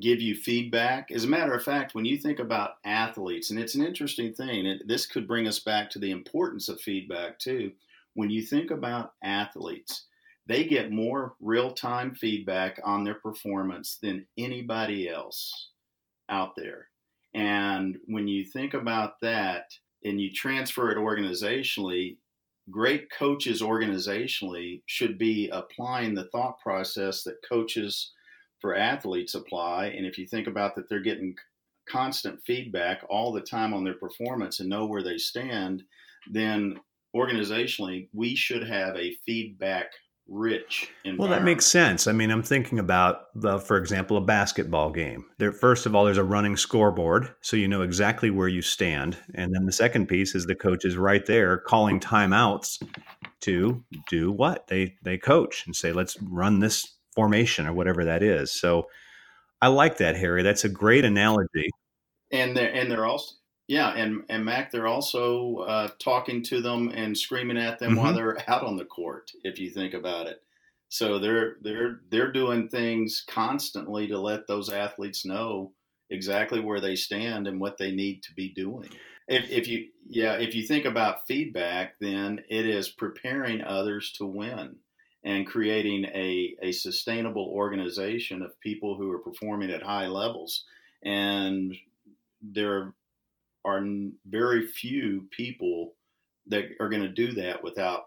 give 0.00 0.22
you 0.22 0.36
feedback. 0.36 1.10
As 1.10 1.24
a 1.24 1.28
matter 1.28 1.52
of 1.52 1.64
fact, 1.64 1.96
when 1.96 2.04
you 2.04 2.16
think 2.16 2.38
about 2.38 2.76
athletes, 2.84 3.50
and 3.50 3.58
it's 3.58 3.74
an 3.74 3.84
interesting 3.84 4.32
thing, 4.32 4.68
and 4.68 4.80
this 4.86 5.04
could 5.04 5.26
bring 5.26 5.48
us 5.48 5.58
back 5.58 5.90
to 5.90 5.98
the 5.98 6.12
importance 6.12 6.68
of 6.68 6.80
feedback 6.80 7.40
too. 7.40 7.72
When 8.14 8.30
you 8.30 8.40
think 8.42 8.70
about 8.70 9.14
athletes, 9.22 10.04
they 10.46 10.64
get 10.64 10.92
more 10.92 11.34
real 11.40 11.72
time 11.72 12.14
feedback 12.14 12.80
on 12.84 13.02
their 13.02 13.14
performance 13.14 13.98
than 14.00 14.26
anybody 14.38 15.08
else 15.08 15.70
out 16.28 16.54
there. 16.56 16.88
And 17.34 17.98
when 18.06 18.26
you 18.26 18.44
think 18.44 18.74
about 18.74 19.20
that 19.20 19.64
and 20.04 20.20
you 20.20 20.32
transfer 20.32 20.90
it 20.90 20.98
organizationally, 20.98 22.16
great 22.70 23.10
coaches 23.10 23.62
organizationally 23.62 24.82
should 24.86 25.18
be 25.18 25.48
applying 25.50 26.14
the 26.14 26.28
thought 26.30 26.60
process 26.60 27.22
that 27.24 27.36
coaches 27.48 28.12
for 28.60 28.76
athletes 28.76 29.34
apply. 29.34 29.86
And 29.86 30.06
if 30.06 30.18
you 30.18 30.26
think 30.26 30.46
about 30.46 30.74
that, 30.74 30.88
they're 30.88 31.00
getting 31.00 31.36
constant 31.88 32.40
feedback 32.44 33.02
all 33.08 33.32
the 33.32 33.40
time 33.40 33.72
on 33.72 33.84
their 33.84 33.94
performance 33.94 34.60
and 34.60 34.68
know 34.68 34.86
where 34.86 35.02
they 35.02 35.18
stand, 35.18 35.82
then 36.30 36.78
organizationally, 37.16 38.08
we 38.12 38.34
should 38.34 38.66
have 38.66 38.96
a 38.96 39.16
feedback 39.24 39.92
rich 40.28 40.90
well 41.16 41.28
that 41.28 41.42
makes 41.42 41.66
sense. 41.66 42.06
I 42.06 42.12
mean 42.12 42.30
i'm 42.30 42.42
thinking 42.42 42.78
about 42.78 43.28
the 43.34 43.58
for 43.58 43.78
example 43.78 44.18
a 44.18 44.20
basketball 44.20 44.90
game. 44.90 45.24
There 45.38 45.52
first 45.52 45.86
of 45.86 45.94
all 45.94 46.04
there's 46.04 46.18
a 46.18 46.24
running 46.24 46.56
scoreboard 46.56 47.34
so 47.40 47.56
you 47.56 47.66
know 47.66 47.82
exactly 47.82 48.30
where 48.30 48.48
you 48.48 48.60
stand. 48.60 49.16
And 49.34 49.54
then 49.54 49.64
the 49.64 49.72
second 49.72 50.06
piece 50.06 50.34
is 50.34 50.44
the 50.44 50.54
coach 50.54 50.84
is 50.84 50.96
right 50.96 51.24
there 51.24 51.58
calling 51.58 51.98
timeouts 51.98 52.82
to 53.40 53.82
do 54.10 54.30
what? 54.30 54.66
They 54.66 54.96
they 55.02 55.16
coach 55.16 55.64
and 55.66 55.74
say 55.74 55.92
let's 55.92 56.18
run 56.22 56.58
this 56.58 56.96
formation 57.14 57.66
or 57.66 57.72
whatever 57.72 58.04
that 58.04 58.22
is. 58.22 58.52
So 58.52 58.86
i 59.62 59.68
like 59.68 59.96
that 59.98 60.16
harry. 60.16 60.42
That's 60.42 60.64
a 60.64 60.68
great 60.68 61.04
analogy. 61.06 61.70
And 62.30 62.54
they're 62.54 62.72
and 62.72 62.90
they're 62.90 63.06
also 63.06 63.34
yeah, 63.68 63.90
and 63.90 64.24
and 64.30 64.44
Mac, 64.44 64.72
they're 64.72 64.86
also 64.86 65.58
uh, 65.58 65.88
talking 65.98 66.42
to 66.44 66.62
them 66.62 66.88
and 66.88 67.16
screaming 67.16 67.58
at 67.58 67.78
them 67.78 67.92
mm-hmm. 67.92 68.00
while 68.00 68.14
they're 68.14 68.38
out 68.50 68.64
on 68.64 68.76
the 68.76 68.86
court. 68.86 69.30
If 69.44 69.58
you 69.58 69.70
think 69.70 69.94
about 69.94 70.26
it, 70.26 70.42
so 70.88 71.18
they're 71.18 71.56
they're 71.60 72.00
they're 72.10 72.32
doing 72.32 72.68
things 72.68 73.22
constantly 73.28 74.08
to 74.08 74.18
let 74.18 74.46
those 74.46 74.70
athletes 74.70 75.26
know 75.26 75.72
exactly 76.10 76.60
where 76.60 76.80
they 76.80 76.96
stand 76.96 77.46
and 77.46 77.60
what 77.60 77.76
they 77.76 77.92
need 77.92 78.22
to 78.22 78.32
be 78.32 78.48
doing. 78.54 78.88
If, 79.28 79.50
if 79.50 79.68
you 79.68 79.88
yeah, 80.08 80.38
if 80.38 80.54
you 80.54 80.66
think 80.66 80.86
about 80.86 81.26
feedback, 81.26 81.98
then 82.00 82.40
it 82.48 82.66
is 82.66 82.88
preparing 82.88 83.60
others 83.60 84.12
to 84.12 84.24
win 84.24 84.76
and 85.24 85.46
creating 85.46 86.06
a, 86.14 86.56
a 86.62 86.72
sustainable 86.72 87.50
organization 87.52 88.40
of 88.40 88.58
people 88.60 88.96
who 88.96 89.10
are 89.10 89.18
performing 89.18 89.70
at 89.70 89.82
high 89.82 90.06
levels. 90.06 90.64
And 91.04 91.76
there 92.40 92.94
are 93.64 93.84
very 94.26 94.66
few 94.66 95.26
people 95.30 95.94
that 96.46 96.64
are 96.80 96.88
going 96.88 97.02
to 97.02 97.08
do 97.08 97.32
that 97.32 97.62
without 97.62 98.04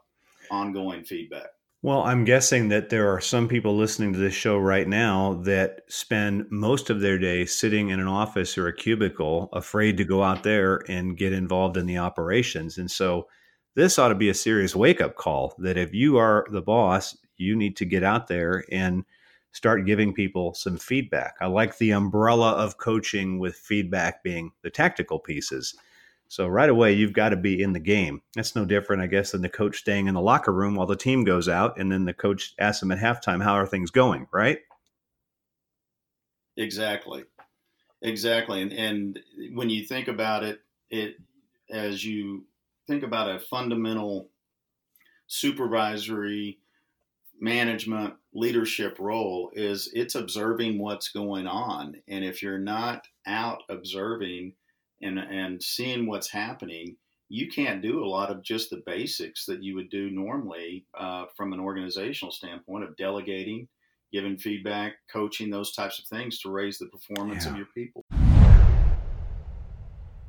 ongoing 0.50 1.03
feedback. 1.03 1.48
Well, 1.84 2.03
I'm 2.03 2.25
guessing 2.25 2.70
that 2.70 2.89
there 2.89 3.12
are 3.12 3.20
some 3.20 3.48
people 3.48 3.75
listening 3.75 4.13
to 4.13 4.20
this 4.20 4.36
show 4.36 4.58
right 4.58 4.88
now 4.88 5.41
that 5.46 5.81
spend 5.88 6.46
most 6.51 6.91
of 6.91 7.01
their 7.01 7.17
day 7.17 7.46
sitting 7.46 7.89
in 7.89 8.00
an 8.00 8.08
office 8.08 8.55
or 8.55 8.67
a 8.67 8.75
cubicle, 8.75 9.50
afraid 9.51 9.98
to 9.98 10.03
go 10.03 10.22
out 10.22 10.43
there 10.43 10.84
and 10.88 11.17
get 11.17 11.34
involved 11.34 11.77
in 11.77 11.88
the 11.88 11.98
operations. 11.98 12.77
And 12.77 12.89
so, 12.89 13.27
this 13.74 13.98
ought 13.98 14.10
to 14.10 14.15
be 14.15 14.29
a 14.29 14.34
serious 14.34 14.75
wake 14.75 15.01
up 15.01 15.15
call 15.15 15.55
that 15.60 15.77
if 15.77 15.93
you 15.93 16.17
are 16.17 16.46
the 16.51 16.62
boss, 16.62 17.17
you 17.38 17.55
need 17.55 17.77
to 17.77 17.86
get 17.86 18.03
out 18.03 18.27
there 18.27 18.63
and 18.72 19.03
start 19.51 19.86
giving 19.86 20.13
people 20.13 20.53
some 20.53 20.77
feedback. 20.77 21.36
I 21.41 21.48
like 21.48 21.77
the 21.77 21.91
umbrella 21.91 22.51
of 22.51 22.77
coaching 22.77 23.39
with 23.39 23.55
feedback 23.55 24.24
being 24.24 24.51
the 24.62 24.70
tactical 24.70 25.20
pieces. 25.20 25.75
So 26.27 26.48
right 26.48 26.70
away, 26.70 26.93
you've 26.93 27.12
got 27.12 27.29
to 27.29 27.36
be 27.36 27.62
in 27.62 27.74
the 27.74 27.79
game. 27.79 28.22
That's 28.36 28.55
no 28.55 28.63
different, 28.63 29.01
I 29.01 29.08
guess, 29.08 29.31
than 29.31 29.41
the 29.41 29.50
coach 29.50 29.79
staying 29.79 30.08
in 30.08 30.13
the 30.13 30.22
locker 30.22 30.53
room 30.53 30.75
while 30.75 30.88
the 30.88 30.96
team 30.96 31.25
goes 31.25 31.50
out, 31.50 31.77
and 31.77 31.91
then 31.91 32.05
the 32.05 32.13
coach 32.13 32.53
asks 32.58 32.79
them 32.79 32.91
at 32.91 33.00
halftime, 33.00 33.43
"How 33.43 33.53
are 33.55 33.67
things 33.67 33.91
going?" 33.91 34.27
Right? 34.31 34.60
Exactly, 36.55 37.25
exactly. 38.01 38.62
And, 38.62 38.72
and 38.72 39.20
when 39.53 39.70
you 39.70 39.84
think 39.84 40.08
about 40.08 40.43
it, 40.43 40.62
it 40.89 41.15
as 41.70 42.05
you 42.05 42.46
think 42.88 43.03
about 43.03 43.34
a 43.36 43.39
fundamental 43.39 44.29
supervisory 45.27 46.60
management 47.41 48.13
leadership 48.33 48.98
role 49.00 49.51
is 49.53 49.89
it's 49.93 50.15
observing 50.15 50.79
what's 50.79 51.10
going 51.10 51.48
on. 51.48 51.95
And 52.07 52.24
if 52.24 52.41
you're 52.41 52.60
not 52.60 53.05
out 53.27 53.63
observing 53.69 54.53
and 55.01 55.19
and 55.19 55.62
seeing 55.62 56.07
what's 56.07 56.29
happening 56.29 56.95
you 57.33 57.48
can't 57.48 57.81
do 57.81 58.03
a 58.03 58.05
lot 58.05 58.29
of 58.29 58.43
just 58.43 58.69
the 58.69 58.83
basics 58.86 59.45
that 59.45 59.63
you 59.63 59.74
would 59.74 59.89
do 59.89 60.10
normally 60.10 60.86
uh, 61.00 61.24
from 61.38 61.53
an 61.53 61.62
organizational 61.62 62.29
standpoint 62.29 62.83
of 62.83 62.95
delegating 62.98 63.67
giving 64.12 64.38
feedback 64.38 64.95
coaching 65.12 65.50
those 65.50 65.71
types 65.71 65.98
of 65.98 66.05
things 66.05 66.39
to 66.39 66.51
raise 66.51 66.77
the 66.77 66.88
performance 66.88 67.45
yeah. 67.45 67.51
of 67.51 67.57
your 67.57 67.67
people. 67.74 68.03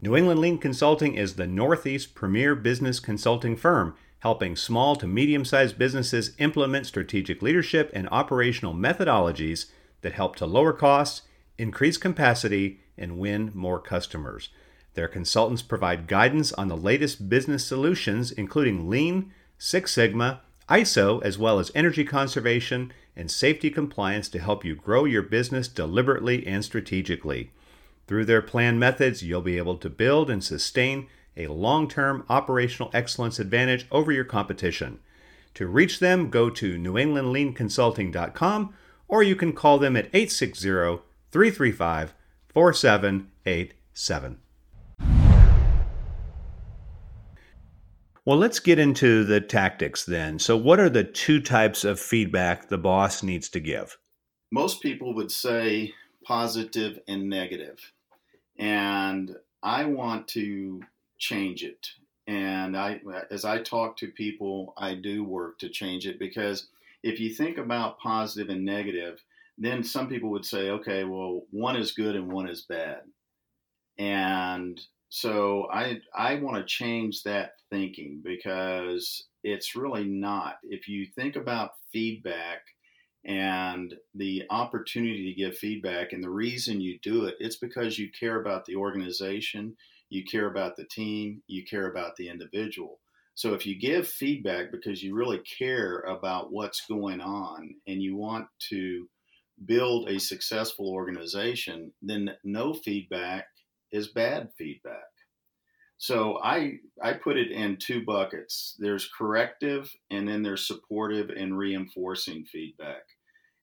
New 0.01 0.17
england 0.17 0.41
lean 0.41 0.59
consulting 0.59 1.15
is 1.15 1.35
the 1.35 1.47
northeast 1.47 2.15
premier 2.15 2.55
business 2.55 3.01
consulting 3.01 3.57
firm 3.57 3.97
helping 4.23 4.55
small 4.55 4.95
to 4.95 5.05
medium 5.05 5.45
sized 5.45 5.77
businesses 5.77 6.31
implement 6.39 6.87
strategic 6.87 7.43
leadership 7.43 7.91
and 7.93 8.09
operational 8.13 8.73
methodologies 8.73 9.67
that 10.03 10.13
help 10.13 10.37
to 10.37 10.47
lower 10.47 10.73
costs, 10.73 11.23
increase 11.59 11.97
capacity, 11.97 12.79
and 12.97 13.19
win 13.19 13.51
more 13.53 13.81
customers. 13.81 14.51
Their 14.95 15.09
consultants 15.09 15.63
provide 15.63 16.07
guidance 16.07 16.53
on 16.53 16.69
the 16.69 16.77
latest 16.77 17.29
business 17.29 17.67
solutions, 17.67 18.31
including 18.31 18.89
Lean, 18.89 19.33
Six 19.59 19.91
Sigma, 19.91 20.43
ISO, 20.69 21.21
as 21.25 21.37
well 21.37 21.59
as 21.59 21.73
energy 21.75 22.05
conservation 22.05 22.93
and 23.17 23.29
safety 23.29 23.71
compliance 23.71 24.29
to 24.29 24.39
help 24.39 24.65
you 24.65 24.77
grow 24.77 25.05
your 25.05 25.23
business 25.23 25.67
deliberately 25.67 26.47
and 26.47 26.65
strategically. 26.65 27.51
Through 28.07 28.27
their 28.27 28.43
plan 28.43 28.79
methods, 28.79 29.25
you'll 29.25 29.43
be 29.43 29.59
able 29.59 29.79
to 29.79 29.91
build 29.91 30.31
and 30.31 30.45
sustain 30.45 31.09
a 31.37 31.47
long 31.49 31.89
term 31.89 32.25
operational 32.29 32.91
excellence 32.93 33.39
advantage 33.39 33.87
over 33.91 34.13
your 34.13 34.25
competition. 34.25 34.99
To 35.55 35.67
reach 35.67 35.99
them, 35.99 36.31
go 36.31 36.51
to 36.51 36.79
newenglandleanconsulting.com 36.79 38.75
or 39.09 39.23
you 39.23 39.37
can 39.37 39.53
call 39.53 39.79
them 39.79 39.97
at 39.97 40.07
860 40.07 41.03
335 41.31 42.15
4787. 42.49 44.39
Well, 48.25 48.39
let's 48.39 48.61
get 48.61 48.79
into 48.79 49.25
the 49.25 49.41
tactics 49.41 50.05
then. 50.05 50.39
So, 50.39 50.57
what 50.57 50.79
are 50.79 50.89
the 50.89 51.03
two 51.03 51.41
types 51.41 51.85
of 51.85 51.99
feedback 51.99 52.69
the 52.69 52.79
boss 52.79 53.23
needs 53.23 53.49
to 53.51 53.59
give? 53.59 53.99
Most 54.53 54.81
people 54.81 55.13
would 55.15 55.33
say 55.33 55.93
positive 56.25 57.01
and 57.09 57.29
negative. 57.29 57.93
And 58.57 59.35
I 59.63 59.87
want 59.87 60.29
to 60.29 60.81
change 61.23 61.63
it. 61.63 61.87
And 62.27 62.77
I, 62.77 63.01
as 63.31 63.45
I 63.45 63.63
talk 63.63 63.97
to 63.99 64.09
people, 64.09 64.75
I 64.77 64.95
do 64.95 65.25
work 65.25 65.59
to 65.61 65.69
change 65.69 66.07
it 66.07 66.19
because 66.19 66.69
if 67.03 67.21
you 67.21 67.35
think 67.35 67.59
about 67.59 67.99
positive 68.01 68.49
and 68.49 68.65
negative, 68.65 69.23
then 69.57 69.83
some 69.85 70.09
people 70.09 70.31
would 70.31 70.45
say, 70.45 70.71
okay, 70.71 71.05
well, 71.05 71.43
one 71.51 71.77
is 71.77 71.93
good 71.93 72.17
and 72.17 72.31
one 72.31 72.49
is 72.49 72.63
bad. 72.63 73.03
And 73.99 74.81
so 75.09 75.69
I, 75.73 76.01
I 76.15 76.37
want 76.37 76.57
to 76.57 76.65
change 76.65 77.23
that 77.23 77.53
thinking 77.71 78.21
because 78.25 79.29
it's 79.45 79.77
really 79.77 80.05
not. 80.05 80.57
If 80.65 80.89
you 80.89 81.07
think 81.07 81.37
about 81.37 81.73
feedback 81.93 82.63
and 83.25 83.95
the 84.15 84.43
opportunity 84.51 85.33
to 85.33 85.41
give 85.41 85.57
feedback 85.57 86.13
and 86.13 86.23
the 86.23 86.31
reason 86.31 86.81
you 86.81 86.99
do 87.03 87.27
it, 87.27 87.37
it's 87.39 87.57
because 87.57 87.99
you 87.99 88.11
care 88.19 88.41
about 88.41 88.65
the 88.65 88.77
organization, 88.77 89.77
you 90.13 90.25
care 90.25 90.47
about 90.47 90.77
the 90.77 90.85
team, 90.85 91.43
you 91.47 91.65
care 91.65 91.91
about 91.91 92.17
the 92.17 92.29
individual. 92.29 93.01
So 93.35 93.55
if 93.55 93.67
you 93.67 93.81
give 93.81 94.07
feedback 94.07 94.71
because 94.71 95.03
you 95.03 95.15
really 95.15 95.41
care 95.59 96.01
about 96.01 96.53
what's 96.53 96.85
going 96.87 97.23
on 97.23 97.77
and 97.87 98.03
you 98.03 98.15
want 98.15 98.47
to 98.69 99.09
build 99.65 100.11
a 100.11 100.21
successful 100.21 100.91
organization, 100.91 101.93
then 102.03 102.31
no 102.45 102.75
feedback 102.75 103.47
is 103.91 104.09
bad 104.09 104.51
feedback. 104.59 105.09
So 105.97 106.39
I 106.43 106.75
I 107.03 107.15
put 107.15 107.39
it 107.39 107.51
in 107.51 107.79
two 107.79 108.05
buckets. 108.05 108.77
There's 108.79 109.09
corrective 109.17 109.91
and 110.11 110.29
then 110.29 110.43
there's 110.43 110.67
supportive 110.67 111.31
and 111.31 111.57
reinforcing 111.57 112.45
feedback. 112.45 113.05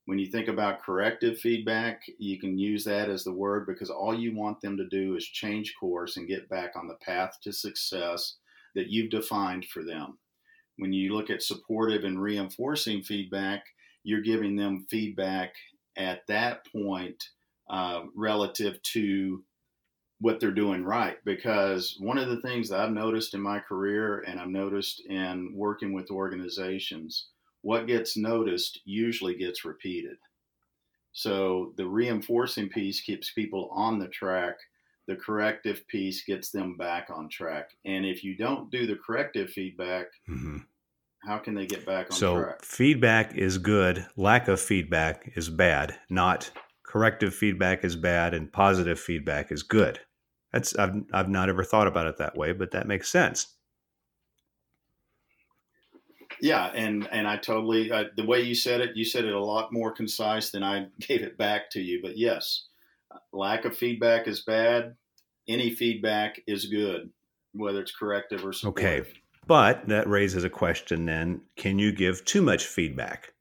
When 0.10 0.18
you 0.18 0.26
think 0.26 0.48
about 0.48 0.82
corrective 0.82 1.38
feedback, 1.38 2.02
you 2.18 2.40
can 2.40 2.58
use 2.58 2.84
that 2.86 3.12
as 3.12 3.24
the 3.24 3.32
word 3.32 3.68
because 3.68 3.92
all 3.92 4.12
you 4.12 4.36
want 4.36 4.60
them 4.60 4.76
to 4.78 4.88
do 4.88 5.16
is 5.16 5.24
change 5.24 5.76
course 5.80 6.18
and 6.18 6.28
get 6.28 6.50
back 6.50 6.72
on 6.76 6.88
the 6.88 6.96
path 6.96 7.38
to 7.44 7.54
success 7.54 8.38
that 8.74 8.88
you've 8.90 9.12
defined 9.12 9.66
for 9.66 9.84
them. 9.84 10.18
When 10.78 10.92
you 10.92 11.14
look 11.14 11.30
at 11.30 11.44
supportive 11.44 12.06
and 12.06 12.20
reinforcing 12.20 13.04
feedback, 13.04 13.62
you're 14.04 14.22
giving 14.22 14.56
them 14.56 14.88
feedback 14.90 15.54
at 15.96 16.26
that 16.26 16.66
point 16.72 17.24
uh, 17.70 18.06
relative 18.16 18.82
to 18.94 19.44
what 20.22 20.40
they're 20.40 20.50
doing 20.50 20.84
right. 20.84 21.18
Because 21.24 21.98
one 22.00 22.18
of 22.18 22.30
the 22.30 22.42
things 22.42 22.70
that 22.70 22.80
I've 22.80 22.92
noticed 22.92 23.36
in 23.36 23.42
my 23.42 23.60
career 23.60 24.24
and 24.28 24.40
I've 24.40 24.48
noticed 24.48 25.06
in 25.06 25.52
working 25.54 25.94
with 25.94 26.10
organizations 26.10 27.28
what 27.62 27.88
gets 27.88 28.16
noticed 28.18 28.80
usually 28.86 29.36
gets 29.36 29.66
repeated. 29.66 30.18
So 31.12 31.74
the 31.76 31.88
reinforcing 31.88 32.70
piece 32.70 33.02
keeps 33.02 33.32
people 33.32 33.70
on 33.74 34.00
the 34.00 34.08
track. 34.08 34.58
The 35.08 35.16
corrective 35.16 35.88
piece 35.88 36.24
gets 36.24 36.52
them 36.52 36.78
back 36.78 37.08
on 37.10 37.30
track. 37.30 37.72
And 37.86 38.06
if 38.06 38.24
you 38.24 38.38
don't 38.38 38.70
do 38.70 38.86
the 38.86 38.96
corrective 38.96 39.50
feedback, 39.50 40.08
mm-hmm. 40.30 40.58
how 41.26 41.40
can 41.40 41.56
they 41.56 41.66
get 41.66 41.86
back 41.86 42.12
on 42.12 42.18
so 42.18 42.42
track? 42.42 42.64
So 42.64 42.76
feedback 42.76 43.36
is 43.36 43.58
good. 43.58 44.06
Lack 44.16 44.48
of 44.48 44.62
feedback 44.62 45.32
is 45.36 45.50
bad. 45.50 45.98
Not 46.10 46.52
corrective 46.86 47.34
feedback 47.34 47.84
is 47.84 47.96
bad 47.96 48.34
and 48.34 48.52
positive 48.52 49.00
feedback 49.00 49.52
is 49.52 49.64
good. 49.64 50.00
That's 50.54 50.76
I've 50.78 50.96
I've 51.14 51.30
not 51.30 51.50
ever 51.50 51.64
thought 51.64 51.88
about 51.88 52.08
it 52.08 52.18
that 52.18 52.36
way, 52.36 52.54
but 52.54 52.72
that 52.72 52.88
makes 52.88 53.10
sense. 53.10 53.56
Yeah, 56.42 56.68
and 56.74 57.08
and 57.12 57.28
I 57.28 57.38
totally 57.38 57.92
uh, 57.92 58.06
the 58.16 58.26
way 58.26 58.42
you 58.42 58.56
said 58.56 58.82
it, 58.82 58.96
you 58.96 59.06
said 59.06 59.26
it 59.26 59.34
a 59.34 59.44
lot 59.44 59.74
more 59.74 59.92
concise 59.92 60.52
than 60.52 60.64
I 60.64 60.88
gave 61.00 61.22
it 61.22 61.38
back 61.38 61.70
to 61.72 61.82
you. 61.82 62.02
But 62.02 62.18
yes, 62.18 62.66
lack 63.34 63.66
of 63.66 63.78
feedback 63.78 64.28
is 64.28 64.42
bad. 64.42 64.96
Any 65.48 65.72
feedback 65.72 66.42
is 66.48 66.66
good, 66.66 67.10
whether 67.54 67.82
it's 67.82 67.96
corrective 67.96 68.46
or 68.46 68.54
supportive. 68.54 69.08
Okay, 69.08 69.20
but 69.48 69.88
that 69.88 70.08
raises 70.08 70.44
a 70.44 70.50
question. 70.50 71.06
Then, 71.06 71.42
can 71.58 71.80
you 71.80 71.92
give 71.92 72.24
too 72.26 72.42
much 72.42 72.66
feedback? 72.66 73.34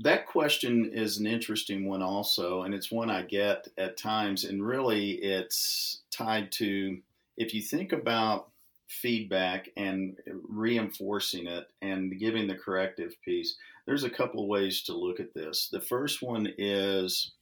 That 0.00 0.26
question 0.26 0.90
is 0.92 1.18
an 1.18 1.26
interesting 1.26 1.86
one, 1.88 2.02
also, 2.02 2.62
and 2.62 2.74
it's 2.74 2.90
one 2.90 3.10
I 3.10 3.22
get 3.22 3.68
at 3.78 3.96
times. 3.96 4.44
And 4.44 4.66
really, 4.66 5.12
it's 5.12 6.02
tied 6.10 6.50
to 6.52 6.98
if 7.36 7.54
you 7.54 7.62
think 7.62 7.92
about 7.92 8.50
feedback 8.88 9.68
and 9.76 10.16
reinforcing 10.48 11.46
it 11.46 11.66
and 11.82 12.18
giving 12.18 12.46
the 12.46 12.54
corrective 12.54 13.12
piece, 13.24 13.56
there's 13.86 14.04
a 14.04 14.10
couple 14.10 14.42
of 14.42 14.48
ways 14.48 14.82
to 14.82 14.96
look 14.96 15.20
at 15.20 15.34
this. 15.34 15.68
The 15.70 15.80
first 15.80 16.22
one 16.22 16.48
is 16.58 17.32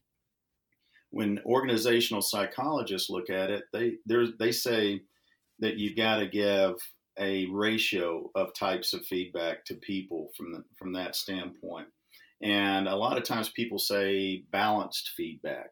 when 1.10 1.40
organizational 1.44 2.22
psychologists 2.22 3.10
look 3.10 3.30
at 3.30 3.50
it, 3.50 3.64
they 3.72 3.98
they 4.38 4.52
say 4.52 5.02
that 5.58 5.78
you've 5.78 5.96
got 5.96 6.16
to 6.16 6.26
give 6.26 6.74
a 7.18 7.46
ratio 7.46 8.30
of 8.34 8.54
types 8.54 8.94
of 8.94 9.04
feedback 9.04 9.64
to 9.66 9.74
people 9.74 10.30
from 10.36 10.52
the, 10.52 10.64
from 10.78 10.92
that 10.94 11.14
standpoint. 11.14 11.86
And 12.42 12.88
a 12.88 12.96
lot 12.96 13.18
of 13.18 13.24
times 13.24 13.50
people 13.50 13.78
say 13.78 14.44
balanced 14.50 15.12
feedback. 15.16 15.70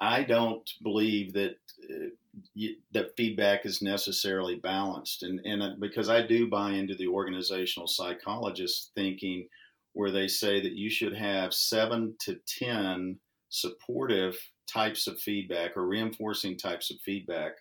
I 0.00 0.24
don't 0.24 0.68
believe 0.82 1.34
that 1.34 1.56
uh, 1.88 2.08
uh, 2.56 2.66
that 2.92 3.16
feedback 3.16 3.66
is 3.66 3.82
necessarily 3.82 4.56
balanced. 4.56 5.22
And, 5.22 5.40
and 5.44 5.62
uh, 5.62 5.70
because 5.80 6.08
I 6.08 6.26
do 6.26 6.48
buy 6.48 6.72
into 6.72 6.94
the 6.94 7.08
organizational 7.08 7.88
psychologist 7.88 8.92
thinking 8.94 9.48
where 9.92 10.10
they 10.10 10.28
say 10.28 10.60
that 10.60 10.72
you 10.72 10.90
should 10.90 11.14
have 11.14 11.54
seven 11.54 12.14
to 12.20 12.38
10 12.58 13.18
supportive 13.48 14.36
types 14.66 15.06
of 15.06 15.18
feedback 15.20 15.76
or 15.76 15.86
reinforcing 15.86 16.56
types 16.56 16.90
of 16.90 16.96
feedback 17.04 17.52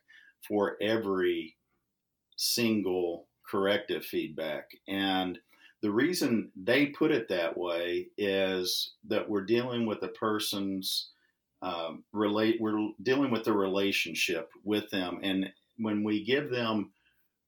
for 0.47 0.77
every 0.81 1.55
single 2.35 3.27
corrective 3.49 4.03
feedback. 4.03 4.69
And 4.87 5.37
the 5.81 5.91
reason 5.91 6.51
they 6.55 6.87
put 6.87 7.11
it 7.11 7.27
that 7.29 7.57
way 7.57 8.07
is 8.17 8.93
that 9.07 9.29
we're 9.29 9.45
dealing 9.45 9.85
with 9.85 10.01
a 10.01 10.07
person's 10.09 11.11
um, 11.63 12.03
relate 12.11 12.57
we're 12.59 12.89
dealing 13.01 13.31
with 13.31 13.45
the 13.45 13.53
relationship 13.53 14.49
with 14.63 14.89
them. 14.91 15.19
And 15.23 15.49
when 15.77 16.03
we 16.03 16.23
give 16.23 16.51
them 16.51 16.91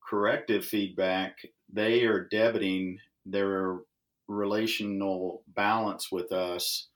corrective 0.10 0.65
feedback 0.65 1.38
they 1.72 2.03
are 2.03 2.27
debiting 2.31 2.98
their 3.25 3.79
relational 4.27 5.43
balance 5.48 6.12
with 6.12 6.31
us 6.31 6.88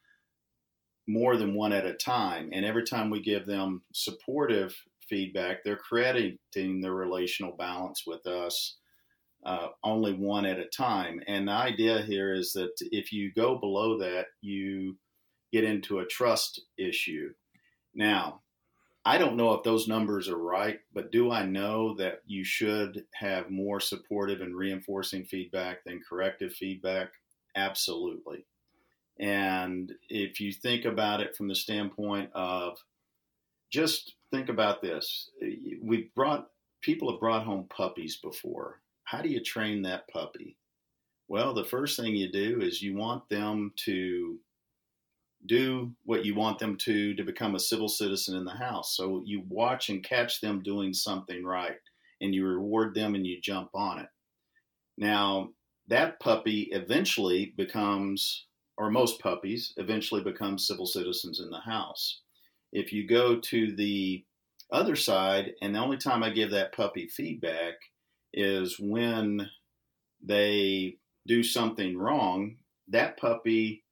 more 1.07 1.37
than 1.37 1.55
one 1.55 1.73
at 1.73 1.87
a 1.87 1.93
time. 1.93 2.51
And 2.53 2.63
every 2.63 2.83
time 2.83 3.09
we 3.09 3.21
give 3.21 3.45
them 3.45 3.81
supportive 3.93 4.75
feedback 5.07 5.63
they're 5.63 5.75
crediting 5.75 6.81
their 6.81 6.93
relational 6.93 7.55
balance 7.57 8.03
with 8.07 8.25
us 8.25 8.77
uh, 9.45 9.67
only 9.83 10.13
one 10.13 10.45
at 10.45 10.59
a 10.59 10.65
time. 10.65 11.21
And 11.27 11.47
the 11.47 11.53
idea 11.53 12.01
here 12.01 12.33
is 12.33 12.53
that 12.53 12.73
if 12.91 13.11
you 13.11 13.31
go 13.33 13.57
below 13.57 13.97
that 13.99 14.27
you 14.41 14.97
get 15.51 15.63
into 15.63 15.99
a 15.99 16.05
trust 16.05 16.61
issue. 16.77 17.33
Now, 17.93 18.41
I 19.05 19.17
don't 19.17 19.37
know 19.37 19.53
if 19.53 19.63
those 19.63 19.87
numbers 19.87 20.27
are 20.27 20.37
right, 20.37 20.79
but 20.93 21.11
do 21.11 21.31
I 21.31 21.45
know 21.45 21.95
that 21.95 22.21
you 22.25 22.43
should 22.43 23.05
have 23.15 23.49
more 23.49 23.79
supportive 23.79 24.41
and 24.41 24.55
reinforcing 24.55 25.23
feedback 25.23 25.83
than 25.83 26.01
corrective 26.07 26.53
feedback? 26.53 27.09
Absolutely. 27.55 28.45
And 29.19 29.91
if 30.09 30.39
you 30.39 30.53
think 30.53 30.85
about 30.85 31.21
it 31.21 31.35
from 31.35 31.47
the 31.47 31.55
standpoint 31.55 32.29
of 32.33 32.77
just 33.69 34.15
think 34.31 34.49
about 34.49 34.81
this 34.81 35.29
we 35.83 36.09
brought 36.15 36.47
people 36.81 37.11
have 37.11 37.19
brought 37.19 37.45
home 37.45 37.65
puppies 37.69 38.17
before. 38.17 38.81
How 39.03 39.21
do 39.21 39.29
you 39.29 39.43
train 39.43 39.81
that 39.83 40.07
puppy? 40.07 40.57
Well, 41.27 41.53
the 41.53 41.65
first 41.65 41.99
thing 41.99 42.15
you 42.15 42.31
do 42.31 42.61
is 42.61 42.81
you 42.81 42.95
want 42.95 43.27
them 43.29 43.73
to 43.85 44.39
do 45.45 45.91
what 46.03 46.25
you 46.25 46.35
want 46.35 46.59
them 46.59 46.75
to 46.75 47.15
to 47.15 47.23
become 47.23 47.55
a 47.55 47.59
civil 47.59 47.87
citizen 47.87 48.35
in 48.35 48.45
the 48.45 48.51
house. 48.51 48.95
So 48.95 49.23
you 49.25 49.43
watch 49.47 49.89
and 49.89 50.03
catch 50.03 50.41
them 50.41 50.61
doing 50.61 50.93
something 50.93 51.43
right 51.43 51.77
and 52.21 52.35
you 52.35 52.45
reward 52.45 52.93
them 52.93 53.15
and 53.15 53.25
you 53.25 53.39
jump 53.41 53.69
on 53.73 53.99
it. 53.99 54.09
Now, 54.97 55.49
that 55.87 56.19
puppy 56.19 56.69
eventually 56.71 57.53
becomes, 57.57 58.45
or 58.77 58.91
most 58.91 59.19
puppies 59.19 59.73
eventually 59.77 60.21
become 60.21 60.57
civil 60.57 60.85
citizens 60.85 61.39
in 61.39 61.49
the 61.49 61.59
house. 61.59 62.21
If 62.71 62.93
you 62.93 63.07
go 63.07 63.39
to 63.39 63.75
the 63.75 64.23
other 64.71 64.95
side, 64.95 65.53
and 65.61 65.73
the 65.73 65.79
only 65.79 65.97
time 65.97 66.21
I 66.21 66.29
give 66.29 66.51
that 66.51 66.75
puppy 66.75 67.07
feedback 67.07 67.73
is 68.33 68.77
when 68.79 69.49
they 70.23 70.97
do 71.25 71.41
something 71.41 71.97
wrong, 71.97 72.57
that 72.89 73.17
puppy 73.17 73.83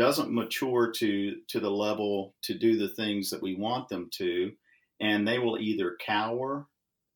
doesn't 0.00 0.32
mature 0.32 0.90
to 0.90 1.36
to 1.46 1.60
the 1.60 1.70
level 1.70 2.34
to 2.40 2.54
do 2.54 2.78
the 2.78 2.88
things 2.88 3.28
that 3.28 3.42
we 3.42 3.54
want 3.54 3.86
them 3.90 4.08
to 4.10 4.50
and 4.98 5.28
they 5.28 5.38
will 5.38 5.58
either 5.58 5.98
cower 6.04 6.66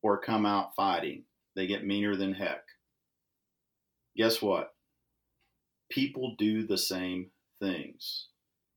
or 0.03 0.21
come 0.21 0.45
out 0.45 0.75
fighting. 0.75 1.23
They 1.55 1.65
get 1.65 1.83
meaner 1.83 2.15
than 2.15 2.35
heck. 2.35 2.61
Guess 4.15 4.39
what? 4.39 4.75
People 5.89 6.35
do 6.37 6.67
the 6.67 6.77
same 6.77 7.31
things. 7.59 8.27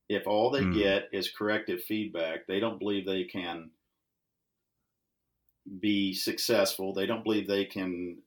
If 0.09 0.25
all 0.25 0.49
they 0.49 0.61
mm. 0.61 0.73
get 0.73 1.09
is 1.13 1.31
corrective 1.31 1.83
feedback 1.83 2.47
they 2.47 2.59
don't 2.59 2.79
believe 2.79 3.05
they 3.05 3.25
can 3.25 3.69
be 5.79 6.15
successful. 6.15 6.95
They 6.95 7.05
don't 7.05 7.23
believe 7.23 7.47
they 7.47 7.65
can 7.65 8.17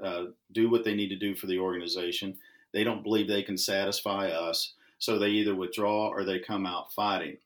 uh, 0.00 0.26
do 0.52 0.70
what 0.70 0.84
they 0.84 0.94
need 0.94 1.08
to 1.08 1.16
do 1.16 1.34
for 1.34 1.48
the 1.48 1.58
organization. 1.58 2.36
They 2.72 2.84
don't 2.84 3.02
believe 3.02 3.26
they 3.26 3.42
can 3.42 3.58
satisfy 3.58 4.28
us 4.28 4.74
so 5.04 5.18
they 5.18 5.28
either 5.28 5.54
withdraw 5.54 6.08
or 6.08 6.24
they 6.24 6.38
come 6.38 6.66
out 6.66 6.92
fighting. 6.92 7.36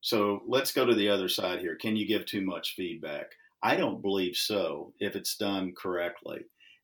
So 0.00 0.42
let's 0.46 0.72
go 0.72 0.86
to 0.86 0.94
the 0.94 1.08
other 1.08 1.28
side 1.28 1.60
here. 1.60 1.76
Can 1.76 1.96
you 1.96 2.06
give 2.06 2.24
too 2.24 2.40
much 2.40 2.74
feedback? 2.74 3.26
I 3.62 3.76
don't 3.76 4.00
believe 4.00 4.36
so 4.36 4.94
if 5.00 5.16
it's 5.16 5.36
done 5.36 5.74
correctly. 5.76 6.40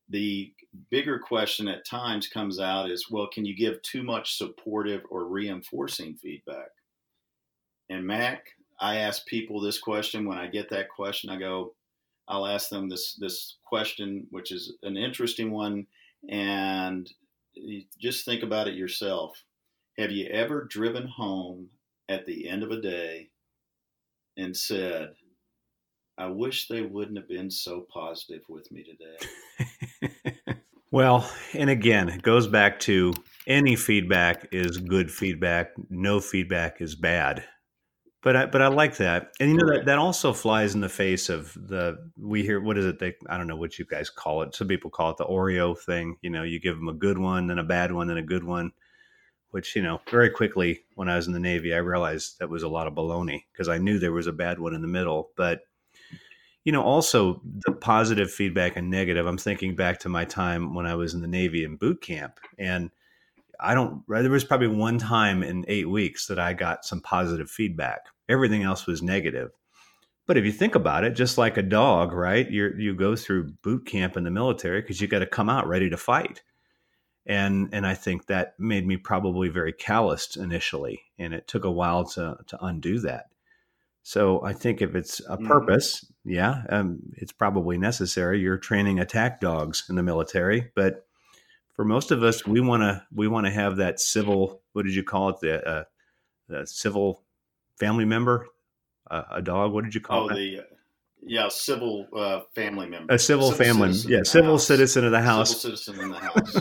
The 0.09 0.53
bigger 0.91 1.17
question 1.17 1.67
at 1.67 1.85
times 1.85 2.27
comes 2.27 2.59
out 2.59 2.91
is 2.91 3.09
well, 3.09 3.27
can 3.27 3.45
you 3.45 3.55
give 3.55 3.81
too 3.81 4.03
much 4.03 4.37
supportive 4.37 5.01
or 5.09 5.25
reinforcing 5.25 6.15
feedback? 6.15 6.69
And 7.89 8.05
Mac, 8.05 8.45
I 8.79 8.97
ask 8.97 9.25
people 9.25 9.59
this 9.59 9.79
question 9.79 10.27
when 10.27 10.37
I 10.37 10.47
get 10.47 10.69
that 10.69 10.89
question. 10.89 11.29
I 11.29 11.37
go, 11.37 11.73
I'll 12.27 12.45
ask 12.45 12.69
them 12.69 12.89
this 12.89 13.15
this 13.15 13.57
question, 13.65 14.27
which 14.29 14.51
is 14.51 14.73
an 14.83 14.97
interesting 14.97 15.51
one, 15.51 15.87
and 16.29 17.09
just 17.99 18.25
think 18.25 18.43
about 18.43 18.67
it 18.67 18.75
yourself. 18.75 19.41
Have 19.97 20.11
you 20.11 20.27
ever 20.27 20.63
driven 20.63 21.07
home 21.07 21.69
at 22.07 22.27
the 22.27 22.47
end 22.47 22.61
of 22.61 22.69
a 22.69 22.79
day 22.79 23.29
and 24.37 24.55
said, 24.55 25.13
I 26.19 26.27
wish 26.27 26.67
they 26.67 26.83
wouldn't 26.83 27.17
have 27.17 27.27
been 27.27 27.49
so 27.49 27.87
positive 27.91 28.43
with 28.47 28.71
me 28.71 28.83
today? 28.83 30.55
well, 30.91 31.27
and 31.55 31.71
again, 31.71 32.09
it 32.09 32.21
goes 32.21 32.45
back 32.45 32.79
to 32.81 33.11
any 33.47 33.75
feedback 33.75 34.47
is 34.51 34.77
good 34.77 35.09
feedback, 35.09 35.71
no 35.89 36.19
feedback 36.19 36.79
is 36.79 36.93
bad. 36.93 37.43
But 38.21 38.35
I, 38.35 38.45
but 38.45 38.61
I 38.61 38.67
like 38.67 38.97
that, 38.97 39.31
and 39.39 39.49
you 39.49 39.57
know 39.57 39.73
that, 39.73 39.85
that 39.85 39.99
also 39.99 40.33
flies 40.33 40.75
in 40.75 40.81
the 40.81 40.89
face 40.89 41.29
of 41.29 41.53
the 41.53 42.11
we 42.19 42.43
hear 42.43 42.59
what 42.59 42.77
is 42.77 42.85
it 42.85 42.99
they 42.99 43.15
I 43.29 43.37
don't 43.37 43.47
know 43.47 43.55
what 43.55 43.79
you 43.79 43.85
guys 43.85 44.09
call 44.09 44.41
it. 44.41 44.53
Some 44.53 44.67
people 44.67 44.89
call 44.89 45.11
it 45.11 45.17
the 45.17 45.25
Oreo 45.25 45.77
thing. 45.77 46.17
You 46.21 46.31
know, 46.31 46.43
you 46.43 46.59
give 46.59 46.75
them 46.75 46.89
a 46.89 46.93
good 46.93 47.17
one, 47.17 47.47
then 47.47 47.59
a 47.59 47.63
bad 47.63 47.91
one, 47.91 48.07
then 48.07 48.17
a 48.17 48.23
good 48.23 48.43
one 48.43 48.71
which 49.57 49.75
you 49.75 49.81
know 49.81 49.99
very 50.07 50.29
quickly 50.29 50.83
when 50.93 51.09
I 51.09 51.15
was 51.15 51.25
in 51.25 51.33
the 51.33 51.39
Navy, 51.39 51.73
I 51.73 51.77
realized 51.77 52.37
that 52.37 52.47
was 52.47 52.61
a 52.61 52.67
lot 52.67 52.85
of 52.85 52.93
baloney 52.93 53.45
because 53.51 53.67
I 53.67 53.79
knew 53.79 53.97
there 53.97 54.11
was 54.11 54.27
a 54.27 54.31
bad 54.31 54.59
one 54.59 54.75
in 54.75 54.83
the 54.83 54.87
middle. 54.87 55.31
But 55.35 55.61
you 56.63 56.71
know, 56.71 56.83
also 56.83 57.41
the 57.65 57.71
positive 57.71 58.29
feedback 58.29 58.75
and 58.75 58.91
negative. 58.91 59.25
I'm 59.25 59.39
thinking 59.39 59.75
back 59.75 59.97
to 60.01 60.09
my 60.09 60.25
time 60.25 60.75
when 60.75 60.85
I 60.85 60.93
was 60.93 61.15
in 61.15 61.21
the 61.21 61.27
Navy 61.27 61.63
in 61.63 61.75
boot 61.75 62.03
camp, 62.03 62.39
and 62.59 62.91
I 63.59 63.73
don't. 63.73 64.03
There 64.07 64.29
was 64.29 64.43
probably 64.43 64.67
one 64.67 64.99
time 64.99 65.41
in 65.41 65.65
eight 65.67 65.89
weeks 65.89 66.27
that 66.27 66.37
I 66.37 66.53
got 66.53 66.85
some 66.85 67.01
positive 67.01 67.49
feedback. 67.49 68.01
Everything 68.29 68.61
else 68.61 68.85
was 68.85 69.01
negative. 69.01 69.49
But 70.27 70.37
if 70.37 70.45
you 70.45 70.51
think 70.51 70.75
about 70.75 71.03
it, 71.03 71.15
just 71.15 71.39
like 71.39 71.57
a 71.57 71.63
dog, 71.63 72.13
right? 72.13 72.47
You 72.47 72.75
you 72.77 72.93
go 72.93 73.15
through 73.15 73.53
boot 73.63 73.87
camp 73.87 74.17
in 74.17 74.23
the 74.23 74.29
military 74.29 74.81
because 74.81 75.01
you 75.01 75.07
got 75.07 75.19
to 75.19 75.25
come 75.25 75.49
out 75.49 75.67
ready 75.67 75.89
to 75.89 75.97
fight 75.97 76.43
and 77.27 77.69
and 77.73 77.85
I 77.85 77.93
think 77.93 78.25
that 78.25 78.55
made 78.57 78.87
me 78.87 78.97
probably 78.97 79.49
very 79.49 79.73
calloused 79.73 80.37
initially, 80.37 81.03
and 81.19 81.33
it 81.33 81.47
took 81.47 81.65
a 81.65 81.71
while 81.71 82.05
to 82.05 82.37
to 82.47 82.65
undo 82.65 82.99
that. 82.99 83.25
So 84.01 84.41
I 84.43 84.53
think 84.53 84.81
if 84.81 84.95
it's 84.95 85.19
a 85.19 85.35
mm-hmm. 85.35 85.47
purpose, 85.47 86.05
mm-hmm. 86.05 86.31
yeah, 86.31 86.63
um, 86.69 86.99
it's 87.17 87.33
probably 87.33 87.77
necessary. 87.77 88.39
You're 88.39 88.57
training 88.57 88.99
attack 88.99 89.41
dogs 89.41 89.83
in 89.89 89.95
the 89.95 90.03
military, 90.03 90.71
but 90.75 91.05
for 91.75 91.83
most 91.83 92.11
of 92.11 92.23
us, 92.23 92.47
we 92.47 92.61
want 92.61 92.81
to 92.83 93.03
we 93.13 93.27
want 93.27 93.45
to 93.45 93.51
have 93.51 93.75
that 93.77 93.99
civil. 93.99 94.61
What 94.71 94.85
did 94.85 94.95
you 94.95 95.03
call 95.03 95.29
it? 95.29 95.35
The, 95.41 95.67
uh, 95.67 95.83
the 96.47 96.65
civil 96.65 97.23
family 97.77 98.05
member, 98.05 98.47
uh, 99.11 99.23
a 99.29 99.41
dog. 99.41 99.73
What 99.73 99.83
did 99.83 99.93
you 99.93 100.01
call 100.01 100.23
oh, 100.23 100.29
it? 100.29 100.35
the 100.35 100.76
yeah, 101.25 101.47
civil 101.49 102.07
uh, 102.15 102.41
family 102.55 102.87
member. 102.87 103.13
A 103.13 103.19
civil, 103.19 103.51
family, 103.51 103.91
yeah, 104.07 104.23
civil 104.23 104.53
house. 104.53 104.67
citizen 104.67 105.05
of 105.05 105.11
the 105.11 105.21
house. 105.21 105.61
Civil 105.61 105.77
citizen 105.77 106.03
in 106.03 106.11
the 106.11 106.19
house. 106.19 106.57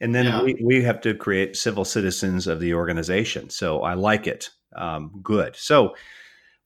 and 0.00 0.14
then 0.14 0.26
yeah. 0.26 0.42
we, 0.42 0.60
we 0.62 0.82
have 0.82 1.00
to 1.02 1.14
create 1.14 1.56
civil 1.56 1.84
citizens 1.84 2.46
of 2.46 2.60
the 2.60 2.74
organization. 2.74 3.50
So 3.50 3.82
I 3.82 3.94
like 3.94 4.26
it. 4.26 4.50
Um, 4.76 5.20
good. 5.22 5.56
So 5.56 5.94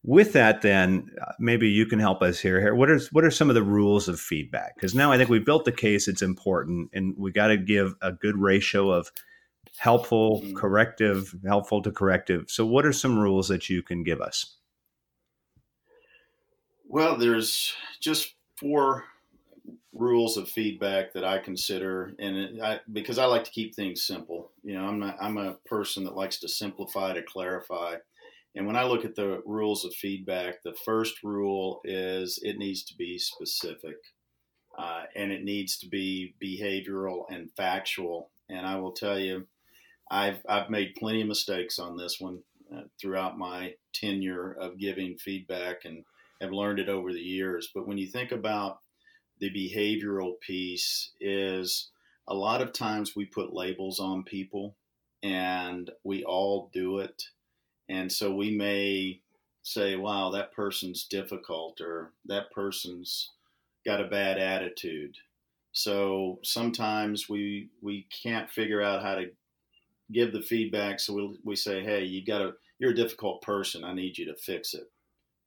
with 0.03 0.33
that, 0.33 0.63
then 0.63 1.11
uh, 1.21 1.33
maybe 1.39 1.69
you 1.69 1.87
can 1.87 1.99
help 1.99 2.23
us 2.23 2.39
here. 2.39 2.61
Here, 2.61 2.75
what 2.75 2.91
are 2.91 3.01
what 3.13 3.25
are 3.25 3.31
some 3.31 3.49
of 3.49 3.55
the 3.55 3.63
rules 3.63 4.09
of 4.09 4.21
feedback? 4.21 4.75
Because 4.75 4.95
now 4.95 5.13
I 5.13 5.19
think 5.19 5.29
we've 5.29 5.45
built 5.45 5.65
the 5.65 5.73
case; 5.73 6.09
it's 6.09 6.23
important, 6.23 6.91
and 6.93 7.15
we 7.19 7.33
got 7.33 7.49
to 7.49 7.57
give 7.57 7.95
a 8.01 8.13
good 8.13 8.39
ratio 8.39 8.91
of 8.91 9.11
helpful, 9.77 10.41
mm-hmm. 10.41 10.57
corrective, 10.57 11.35
helpful 11.47 11.83
to 11.83 11.91
corrective. 11.91 12.45
So, 12.49 12.65
what 12.65 12.87
are 12.87 12.93
some 12.93 13.19
rules 13.19 13.49
that 13.49 13.69
you 13.69 13.83
can 13.83 14.03
give 14.03 14.21
us? 14.21 14.58
Well, 16.89 17.17
there's 17.17 17.75
just 18.01 18.35
four 18.57 19.05
rules 19.93 20.39
of 20.39 20.49
feedback 20.49 21.13
that 21.13 21.25
I 21.25 21.39
consider, 21.39 22.15
and 22.19 22.63
I, 22.63 22.81
because 22.93 23.19
I 23.19 23.27
like 23.27 23.45
to 23.45 23.51
keep 23.51 23.75
things 23.75 24.03
simple. 24.03 24.53
You 24.63 24.75
know, 24.75 24.87
I'm 24.87 24.99
not, 24.99 25.17
I'm 25.21 25.37
a 25.37 25.59
person 25.67 26.05
that 26.05 26.17
likes 26.17 26.41
to 26.41 26.49
simplify 26.49 27.13
to 27.13 27.23
clarify. 27.23 27.97
And 28.55 28.67
when 28.67 28.77
I 28.77 28.85
look 28.85 29.05
at 29.05 29.15
the 29.15 29.43
rules 29.45 29.85
of 29.85 29.95
feedback, 29.95 30.63
the 30.63 30.75
first 30.85 31.23
rule 31.23 31.83
is 31.85 32.39
it 32.43 32.57
needs 32.57 32.83
to 32.85 32.97
be 32.97 33.19
specific, 33.19 33.97
uh, 34.79 35.03
and 35.15 35.31
it 35.31 35.45
needs 35.45 35.77
to 35.79 35.89
be 35.89 36.35
behavioral 36.43 37.25
and 37.29 37.51
factual. 37.55 38.31
And 38.49 38.67
I 38.67 38.77
will 38.77 38.93
tell 38.93 39.19
you, 39.19 39.47
I've 40.11 40.41
I've 40.49 40.71
made 40.71 40.97
plenty 40.97 41.21
of 41.21 41.29
mistakes 41.29 41.79
on 41.79 41.99
this 41.99 42.19
one 42.19 42.41
uh, 42.75 42.83
throughout 43.01 43.39
my 43.39 43.75
tenure 43.93 44.53
of 44.53 44.79
giving 44.79 45.19
feedback 45.19 45.85
and 45.85 46.05
have 46.41 46.53
learned 46.53 46.79
it 46.79 46.89
over 46.89 47.13
the 47.13 47.21
years. 47.21 47.71
But 47.75 47.87
when 47.87 47.99
you 47.99 48.07
think 48.07 48.33
about 48.33 48.81
the 49.39 49.51
behavioral 49.51 50.41
piece, 50.41 51.13
is 51.21 51.91
a 52.27 52.35
lot 52.35 52.61
of 52.61 52.73
times 52.73 53.15
we 53.17 53.25
put 53.25 53.53
labels 53.53 54.01
on 54.01 54.25
people, 54.25 54.77
and 55.23 55.91
we 56.05 56.25
all 56.25 56.71
do 56.73 56.99
it, 56.99 57.25
and 57.89 58.11
so 58.13 58.35
we 58.35 58.51
may 58.51 59.21
say, 59.63 59.97
"Wow, 59.97 60.31
that 60.31 60.53
person's 60.53 61.05
difficult," 61.05 61.81
or 61.81 62.13
"That 62.25 62.51
person's 62.51 63.31
got 63.85 64.01
a 64.01 64.09
bad 64.09 64.39
attitude." 64.39 65.17
So 65.73 66.41
sometimes 66.43 67.29
we 67.29 67.71
we 67.81 68.03
can't 68.05 68.51
figure 68.51 68.83
out 68.83 69.03
how 69.03 69.17
to 69.17 69.31
give 70.13 70.33
the 70.33 70.43
feedback. 70.43 71.01
So 71.01 71.15
we 71.15 71.39
we 71.45 71.57
say, 71.57 71.83
"Hey, 71.83 72.05
you 72.05 72.25
got 72.25 72.43
a 72.43 72.55
you're 72.79 72.93
a 72.93 72.95
difficult 72.95 73.43
person. 73.43 73.85
I 73.85 73.95
need 73.95 74.19
you 74.19 74.25
to 74.27 74.35
fix 74.35 74.75
it." 74.75 74.91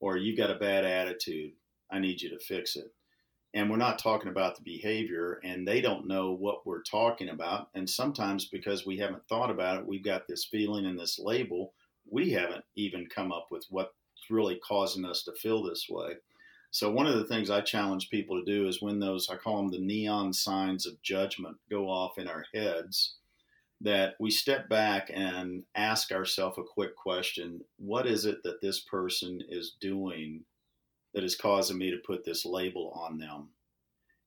Or 0.02 0.18
you've 0.18 0.38
got 0.38 0.52
a 0.52 0.60
bad 0.60 0.84
attitude. 0.84 1.54
I 1.90 2.00
need 2.00 2.22
you 2.22 2.30
to 2.32 2.40
fix 2.40 2.76
it. 2.76 2.92
And 3.54 3.70
we're 3.70 3.78
not 3.78 4.00
talking 4.00 4.30
about 4.30 4.56
the 4.56 4.64
behavior, 4.64 5.40
and 5.44 5.68
they 5.68 5.82
don't 5.82 6.08
know 6.08 6.32
what 6.32 6.66
we're 6.66 6.84
talking 6.84 7.30
about. 7.30 7.70
And 7.76 7.90
sometimes, 7.90 8.46
because 8.46 8.86
we 8.86 8.98
haven't 8.98 9.28
thought 9.28 9.52
about 9.52 9.78
it, 9.78 9.88
we've 9.88 10.04
got 10.04 10.28
this 10.28 10.46
feeling 10.46 10.86
and 10.86 10.98
this 10.98 11.20
label. 11.20 11.74
We 12.10 12.32
haven't 12.32 12.64
even 12.76 13.08
come 13.14 13.32
up 13.32 13.48
with 13.52 13.66
what's 13.70 13.92
really 14.30 14.60
causing 14.66 15.06
us 15.06 15.24
to 15.24 15.34
feel 15.34 15.64
this 15.64 15.88
way. 15.90 16.14
So, 16.72 16.90
one 16.90 17.06
of 17.06 17.16
the 17.16 17.26
things 17.26 17.50
I 17.50 17.60
challenge 17.60 18.10
people 18.10 18.40
to 18.40 18.46
do 18.50 18.70
is 18.70 18.82
when 18.82 19.00
those, 19.00 19.30
I 19.30 19.36
call 19.36 19.58
them 19.58 19.72
the 19.72 19.86
neon 19.86 20.32
signs 20.32 20.88
of 20.88 21.02
judgment, 21.02 21.58
go 21.70 21.90
off 21.90 22.18
in 22.18 22.30
our 22.30 22.46
heads, 22.54 23.16
that 23.84 24.14
we 24.20 24.30
step 24.30 24.70
back 24.70 25.10
and 25.14 25.64
ask 25.76 26.12
ourselves 26.12 26.58
a 26.58 26.64
quick 26.64 26.96
question. 26.96 27.62
What 27.78 28.06
is 28.06 28.26
it 28.26 28.44
that 28.44 28.62
this 28.62 28.80
person 28.80 29.42
is 29.50 29.76
doing 29.82 30.44
that 31.14 31.24
is 31.24 31.36
causing 31.36 31.78
me 31.78 31.90
to 31.92 31.98
put 31.98 32.24
this 32.24 32.46
label 32.46 32.92
on 32.96 33.18
them? 33.18 33.50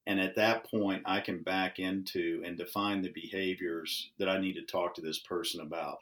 And 0.06 0.20
at 0.20 0.34
that 0.36 0.68
point 0.70 1.02
i 1.06 1.20
can 1.20 1.42
back 1.42 1.78
into 1.78 2.42
and 2.44 2.58
define 2.58 3.00
the 3.00 3.12
behaviors 3.12 4.10
that 4.18 4.28
i 4.28 4.38
need 4.38 4.54
to 4.54 4.62
talk 4.62 4.94
to 4.94 5.00
this 5.00 5.20
person 5.20 5.60
about. 5.60 5.98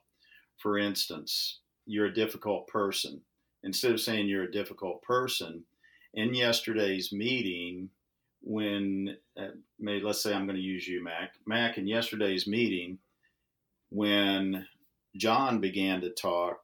For 0.57 0.79
instance 0.79 1.61
you're 1.85 2.07
a 2.07 2.15
difficult 2.15 2.69
person. 2.69 3.21
Instead 3.65 3.93
of 3.93 4.01
saying 4.01 4.29
you're 4.29 4.45
a 4.45 4.51
difficult 4.51 5.03
person 5.03 5.65
in 6.15 6.35
yesterday's 6.35 7.13
meeting 7.13 7.91
when 8.41 9.17
uh, 9.39 9.49
may, 9.79 10.01
let's 10.01 10.23
say 10.23 10.35
i'm 10.35 10.47
going 10.47 10.57
to 10.57 10.63
use 10.63 10.89
you 10.89 11.05
mac. 11.05 11.35
Mac 11.47 11.77
in 11.77 11.87
yesterday's 11.87 12.47
meeting 12.47 12.99
when 13.93 14.67
John 15.17 15.61
began 15.61 16.01
to 16.01 16.11
talk, 16.11 16.59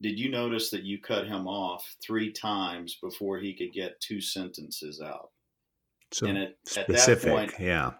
did 0.00 0.18
you 0.18 0.30
notice 0.30 0.70
that 0.70 0.82
you 0.82 1.00
cut 1.00 1.26
him 1.26 1.46
off 1.46 1.94
three 2.02 2.32
times 2.32 2.98
before 3.00 3.38
he 3.38 3.54
could 3.54 3.72
get 3.72 4.00
two 4.00 4.20
sentences 4.20 5.00
out? 5.00 5.30
So 6.10 6.26
and 6.26 6.38
at, 6.38 6.56
specific, 6.66 7.30
point, 7.30 7.52
yeah. 7.58 7.92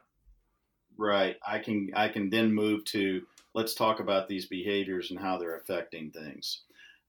Right. 0.99 1.37
I 1.47 1.59
can 1.59 1.91
I 1.95 2.09
can 2.09 2.29
then 2.29 2.53
move 2.53 2.85
to 2.87 3.23
let's 3.55 3.75
talk 3.75 4.01
about 4.01 4.29
these 4.29 4.47
behaviors 4.47 5.11
and 5.11 5.21
how 5.21 5.39
they're 5.39 5.57
affecting 5.57 6.11
things. 6.11 6.63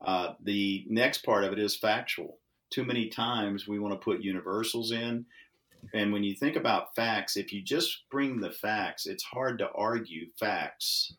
Uh, 0.06 0.34
the 0.44 0.86
next 0.90 1.26
part 1.26 1.44
of 1.44 1.54
it 1.54 1.60
is 1.60 1.76
factual. 1.76 2.38
Too 2.70 2.84
many 2.84 3.08
times 3.08 3.68
we 3.68 3.80
want 3.80 3.94
to 3.94 4.04
put 4.04 4.22
universals 4.22 4.92
in. 4.92 5.26
And 5.94 6.12
when 6.12 6.24
you 6.24 6.36
think 6.36 6.56
about 6.56 6.96
facts, 6.96 7.38
if 7.38 7.52
you 7.52 7.62
just 7.62 8.04
bring 8.10 8.40
the 8.40 8.52
facts, 8.52 9.06
it's 9.06 9.24
hard 9.24 9.60
to 9.60 9.70
argue 9.76 10.28
facts. 10.40 11.14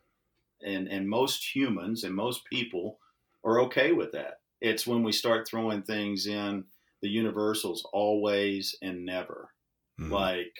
And, 0.65 0.87
and 0.87 1.07
most 1.07 1.55
humans 1.55 2.03
and 2.03 2.13
most 2.15 2.45
people 2.45 2.99
are 3.43 3.61
okay 3.61 3.91
with 3.91 4.11
that. 4.13 4.39
It's 4.61 4.87
when 4.87 5.03
we 5.03 5.11
start 5.11 5.47
throwing 5.47 5.83
things 5.83 6.27
in 6.27 6.63
the 7.01 7.09
universals 7.09 7.85
always 7.93 8.75
and 8.81 9.05
never. 9.05 9.49
Mm-hmm. 9.99 10.11
Like 10.11 10.53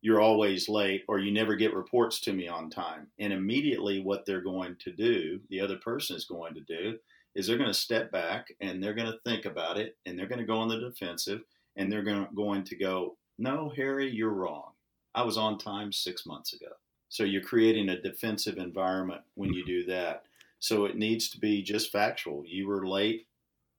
you're 0.00 0.20
always 0.20 0.68
late 0.68 1.02
or 1.08 1.18
you 1.18 1.32
never 1.32 1.56
get 1.56 1.72
reports 1.72 2.20
to 2.20 2.32
me 2.32 2.48
on 2.48 2.68
time. 2.68 3.06
And 3.18 3.32
immediately 3.32 4.00
what 4.00 4.26
they're 4.26 4.42
going 4.42 4.76
to 4.80 4.92
do, 4.92 5.40
the 5.48 5.60
other 5.60 5.76
person 5.76 6.16
is 6.16 6.26
going 6.26 6.54
to 6.54 6.60
do, 6.60 6.98
is 7.34 7.46
they're 7.46 7.58
going 7.58 7.70
to 7.70 7.74
step 7.74 8.12
back 8.12 8.48
and 8.60 8.82
they're 8.82 8.94
going 8.94 9.10
to 9.10 9.18
think 9.24 9.46
about 9.46 9.78
it 9.78 9.96
and 10.04 10.18
they're 10.18 10.28
going 10.28 10.40
to 10.40 10.46
go 10.46 10.58
on 10.58 10.68
the 10.68 10.78
defensive 10.78 11.40
and 11.76 11.90
they're 11.90 12.02
going 12.02 12.26
to, 12.26 12.34
going 12.34 12.64
to 12.64 12.76
go, 12.76 13.16
no, 13.38 13.72
Harry, 13.76 14.10
you're 14.10 14.30
wrong. 14.30 14.72
I 15.14 15.22
was 15.22 15.38
on 15.38 15.58
time 15.58 15.92
six 15.92 16.26
months 16.26 16.52
ago. 16.52 16.72
So 17.08 17.22
you're 17.24 17.42
creating 17.42 17.88
a 17.88 18.00
defensive 18.00 18.58
environment 18.58 19.22
when 19.34 19.52
you 19.52 19.64
do 19.64 19.84
that. 19.86 20.24
So 20.58 20.86
it 20.86 20.96
needs 20.96 21.28
to 21.30 21.38
be 21.38 21.62
just 21.62 21.92
factual. 21.92 22.44
You 22.46 22.66
were 22.66 22.86
late 22.86 23.26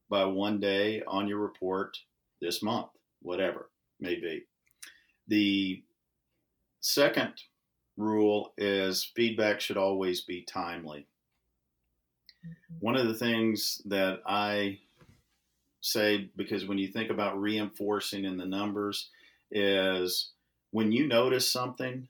by 0.09 0.25
one 0.25 0.59
day 0.59 1.01
on 1.07 1.27
your 1.27 1.39
report 1.39 1.97
this 2.41 2.61
month, 2.61 2.87
whatever 3.21 3.69
may 3.99 4.15
be. 4.15 4.43
The 5.27 5.83
second 6.81 7.33
rule 7.97 8.53
is 8.57 9.11
feedback 9.15 9.59
should 9.59 9.77
always 9.77 10.21
be 10.21 10.43
timely. 10.43 11.07
Mm-hmm. 12.45 12.85
One 12.85 12.95
of 12.95 13.07
the 13.07 13.15
things 13.15 13.81
that 13.85 14.19
I 14.25 14.79
say, 15.81 16.29
because 16.35 16.65
when 16.65 16.77
you 16.77 16.87
think 16.87 17.09
about 17.09 17.41
reinforcing 17.41 18.25
in 18.25 18.37
the 18.37 18.45
numbers, 18.45 19.09
is 19.51 20.31
when 20.71 20.91
you 20.91 21.07
notice 21.07 21.49
something, 21.49 22.07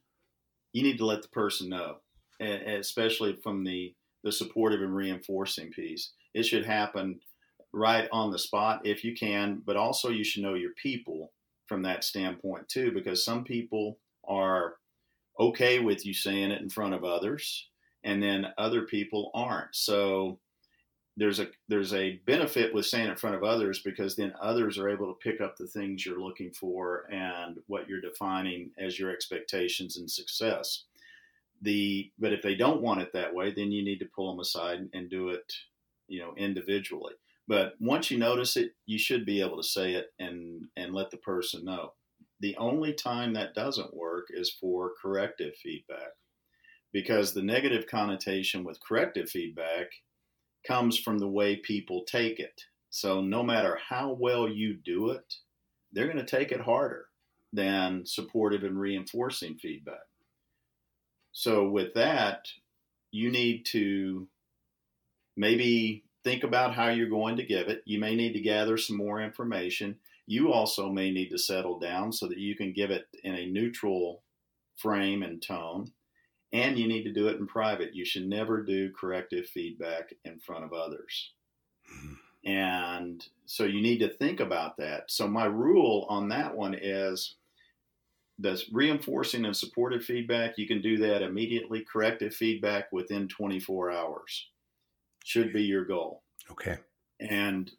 you 0.74 0.84
need 0.84 0.98
to 0.98 1.06
let 1.06 1.22
the 1.22 1.30
person 1.30 1.70
know, 1.70 1.98
especially 2.40 3.36
from 3.44 3.64
the 3.64 3.94
the 4.26 4.32
supportive 4.32 4.82
and 4.82 4.96
reinforcing 4.96 5.70
piece. 5.72 6.12
It 6.34 6.44
should 6.44 6.66
happen 6.66 7.20
right 7.72 8.10
on 8.12 8.32
the 8.32 8.40
spot 8.40 8.82
if 8.84 9.04
you 9.04 9.14
can, 9.16 9.62
but 9.64 9.78
also 9.78 10.10
you 10.10 10.24
should 10.24 10.42
know 10.42 10.56
your 10.56 10.72
people 10.82 11.32
from 11.68 11.84
that 11.84 12.04
standpoint 12.04 12.68
too, 12.68 12.92
because 12.92 13.24
some 13.24 13.44
people 13.44 14.00
are 14.28 14.74
okay 15.40 15.80
with 15.80 16.06
you 16.06 16.14
saying 16.14 16.52
it 16.52 16.62
in 16.62 16.70
front 16.70 16.96
of 16.96 17.04
others, 17.04 17.70
and 18.04 18.22
then 18.22 18.48
other 18.58 18.82
people 18.82 19.30
aren't. 19.36 19.76
So 19.76 20.40
there's 21.18 21.40
a 21.40 21.48
there's 21.68 21.94
a 21.94 22.20
benefit 22.26 22.74
with 22.74 22.86
saying 22.86 23.08
it 23.08 23.12
in 23.12 23.16
front 23.16 23.36
of 23.36 23.44
others 23.44 23.82
because 23.84 24.16
then 24.16 24.34
others 24.42 24.78
are 24.78 24.90
able 24.90 25.08
to 25.08 25.20
pick 25.20 25.40
up 25.40 25.56
the 25.56 25.68
things 25.68 26.06
you're 26.06 26.20
looking 26.20 26.52
for 26.52 27.06
and 27.12 27.58
what 27.68 27.88
you're 27.88 28.02
defining 28.02 28.72
as 28.78 29.00
your 29.00 29.12
expectations 29.12 29.98
and 29.98 30.10
success. 30.10 30.84
The 31.62 32.12
but 32.20 32.34
if 32.34 32.42
they 32.42 32.56
don't 32.56 32.82
want 32.82 33.02
it 33.02 33.14
that 33.14 33.34
way 33.34 33.54
then 33.54 33.72
you 33.72 33.84
need 33.84 34.00
to 34.00 34.10
pull 34.14 34.30
them 34.30 34.42
aside 34.42 34.90
and 34.94 35.10
do 35.10 35.30
it 35.30 35.54
you 36.08 36.20
know 36.20 36.34
individually. 36.36 37.14
But 37.48 37.76
once 37.80 38.12
you 38.12 38.18
notice 38.18 38.58
it 38.58 38.72
you 38.86 38.98
should 38.98 39.26
be 39.26 39.42
able 39.42 39.58
to 39.58 39.68
say 39.68 39.94
it 39.94 40.08
and 40.20 40.68
and 40.76 40.94
let 40.94 41.12
the 41.12 41.18
person 41.18 41.64
know. 41.64 41.94
The 42.42 42.58
only 42.58 42.92
time 42.92 43.34
that 43.34 43.56
doesn't 43.56 43.96
work 43.96 44.28
is 44.30 44.52
for 44.52 44.92
corrective 45.02 45.56
feedback 45.56 46.12
because 46.92 47.34
the 47.34 47.42
negative 47.42 47.88
connotation 47.88 48.66
with 48.66 48.84
corrective 48.86 49.30
feedback 49.30 49.88
comes 50.68 50.98
from 50.98 51.20
the 51.20 51.28
way 51.28 51.56
people 51.56 52.04
take 52.06 52.40
it. 52.40 52.62
So 52.90 53.22
no 53.22 53.44
matter 53.44 53.78
how 53.90 54.14
well 54.14 54.48
you 54.50 54.74
do 54.74 55.10
it, 55.10 55.36
they're 55.92 56.12
going 56.12 56.18
to 56.18 56.26
take 56.26 56.52
it 56.52 56.62
harder 56.62 57.06
than 57.54 58.06
supportive 58.06 58.64
and 58.64 58.80
reinforcing 58.80 59.56
feedback. 59.56 59.96
So, 61.32 61.68
with 61.68 61.94
that, 61.96 62.48
you 63.12 63.30
need 63.30 63.66
to 63.68 64.28
maybe 65.36 66.06
think 66.24 66.44
about 66.44 66.74
how 66.74 66.90
you're 66.90 67.10
going 67.10 67.38
to 67.38 67.46
give 67.46 67.68
it. 67.68 67.82
You 67.86 68.00
may 68.00 68.16
need 68.16 68.34
to 68.34 68.40
gather 68.40 68.78
some 68.78 68.98
more 68.98 69.22
information. 69.22 69.98
You 70.28 70.52
also 70.52 70.90
may 70.90 71.12
need 71.12 71.30
to 71.30 71.38
settle 71.38 71.78
down 71.78 72.12
so 72.12 72.28
that 72.28 72.38
you 72.38 72.56
can 72.56 72.74
give 72.74 72.90
it 72.90 73.08
in 73.24 73.36
a 73.36 73.46
neutral 73.46 74.24
frame 74.78 75.24
and 75.24 75.42
tone. 75.42 75.92
And 76.56 76.78
you 76.78 76.88
need 76.88 77.04
to 77.04 77.14
do 77.14 77.28
it 77.28 77.38
in 77.38 77.48
private. 77.48 77.96
You 77.96 78.06
should 78.06 78.28
never 78.28 78.64
do 78.64 78.92
corrective 78.92 79.48
feedback 79.48 80.14
in 80.24 80.40
front 80.40 80.64
of 80.64 80.74
others. 80.74 81.32
Mm-hmm. 81.94 82.50
And 82.50 83.28
so 83.46 83.64
you 83.64 83.82
need 83.82 84.00
to 84.00 84.10
think 84.10 84.40
about 84.40 84.78
that. 84.78 85.10
So, 85.10 85.28
my 85.28 85.46
rule 85.46 86.06
on 86.10 86.30
that 86.30 86.56
one 86.56 86.76
is 86.76 87.36
that's 88.38 88.72
reinforcing 88.72 89.46
and 89.46 89.56
supportive 89.56 90.04
feedback. 90.04 90.58
You 90.58 90.68
can 90.68 90.82
do 90.82 90.98
that 90.98 91.24
immediately. 91.24 91.84
Corrective 91.92 92.34
feedback 92.34 92.92
within 92.92 93.28
24 93.28 93.92
hours 93.92 94.50
should 95.24 95.54
be 95.54 95.64
your 95.64 95.86
goal. 95.86 96.22
Okay. 96.52 96.78
And 97.20 97.72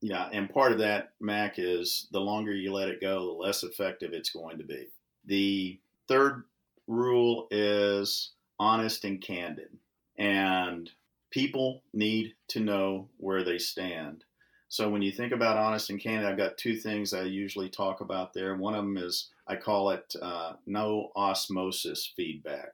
yeah, 0.00 0.28
and 0.32 0.52
part 0.52 0.72
of 0.72 0.78
that, 0.78 1.12
Mac, 1.20 1.54
is 1.58 2.08
the 2.10 2.20
longer 2.20 2.52
you 2.52 2.72
let 2.72 2.88
it 2.88 3.00
go, 3.00 3.26
the 3.26 3.32
less 3.32 3.62
effective 3.62 4.12
it's 4.12 4.30
going 4.30 4.58
to 4.58 4.64
be. 4.64 4.88
The 5.24 5.78
third 6.08 6.44
rule 6.92 7.48
is 7.50 8.32
honest 8.58 9.04
and 9.04 9.20
candid. 9.20 9.76
And 10.18 10.90
people 11.30 11.82
need 11.92 12.34
to 12.48 12.60
know 12.60 13.08
where 13.16 13.42
they 13.42 13.58
stand. 13.58 14.24
So 14.68 14.88
when 14.88 15.02
you 15.02 15.12
think 15.12 15.32
about 15.32 15.58
honest 15.58 15.90
and 15.90 16.00
candid, 16.00 16.26
I've 16.26 16.36
got 16.38 16.56
two 16.56 16.76
things 16.76 17.12
I 17.12 17.22
usually 17.22 17.68
talk 17.68 18.00
about 18.00 18.32
there. 18.32 18.56
One 18.56 18.74
of 18.74 18.84
them 18.84 18.96
is 18.96 19.30
I 19.46 19.56
call 19.56 19.90
it 19.90 20.14
uh, 20.20 20.54
no 20.66 21.10
osmosis 21.16 22.10
feedback. 22.16 22.72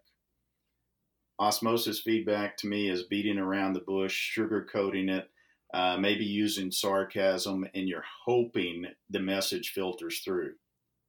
Osmosis 1.41 2.01
feedback 2.01 2.57
to 2.59 2.67
me 2.67 2.89
is 2.89 3.05
beating 3.05 3.39
around 3.39 3.73
the 3.73 3.81
bush, 3.81 4.37
sugarcoating 4.37 5.09
it, 5.09 5.31
uh, 5.73 5.97
maybe 5.97 6.25
using 6.25 6.73
sarcasm, 6.73 7.67
and 7.75 7.89
you're 7.89 8.05
hoping 8.25 8.87
the 9.09 9.21
message 9.21 9.71
filters 9.71 10.21
through. 10.21 10.55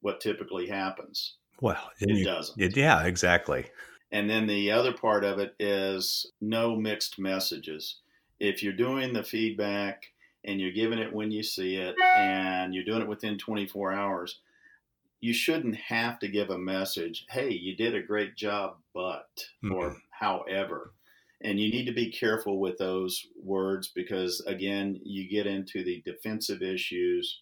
What 0.01 0.21
typically 0.21 0.67
happens? 0.67 1.38
Well, 1.61 1.91
it 1.99 2.09
you, 2.09 2.25
doesn't. 2.25 2.61
It, 2.61 2.77
yeah, 2.77 3.03
exactly. 3.05 3.65
And 4.11 4.29
then 4.29 4.47
the 4.47 4.71
other 4.71 4.93
part 4.93 5.23
of 5.23 5.39
it 5.39 5.55
is 5.59 6.31
no 6.41 6.75
mixed 6.75 7.19
messages. 7.19 7.97
If 8.39 8.63
you're 8.63 8.73
doing 8.73 9.13
the 9.13 9.23
feedback 9.23 10.05
and 10.45 10.59
you're 10.59 10.71
giving 10.71 10.99
it 10.99 11.13
when 11.13 11.31
you 11.31 11.43
see 11.43 11.75
it 11.75 11.95
and 12.17 12.73
you're 12.73 12.85
doing 12.85 13.01
it 13.01 13.07
within 13.07 13.37
24 13.37 13.93
hours, 13.93 14.39
you 15.21 15.33
shouldn't 15.33 15.75
have 15.75 16.17
to 16.19 16.29
give 16.29 16.49
a 16.49 16.57
message, 16.57 17.25
hey, 17.29 17.51
you 17.51 17.75
did 17.75 17.93
a 17.93 18.01
great 18.01 18.35
job, 18.35 18.77
but, 18.93 19.29
mm-hmm. 19.63 19.73
or 19.73 19.97
however. 20.11 20.93
And 21.41 21.59
you 21.59 21.71
need 21.71 21.85
to 21.85 21.93
be 21.93 22.11
careful 22.11 22.59
with 22.59 22.77
those 22.77 23.25
words 23.41 23.91
because, 23.93 24.41
again, 24.47 24.99
you 25.03 25.29
get 25.29 25.45
into 25.47 25.83
the 25.83 26.01
defensive 26.05 26.61
issues. 26.61 27.41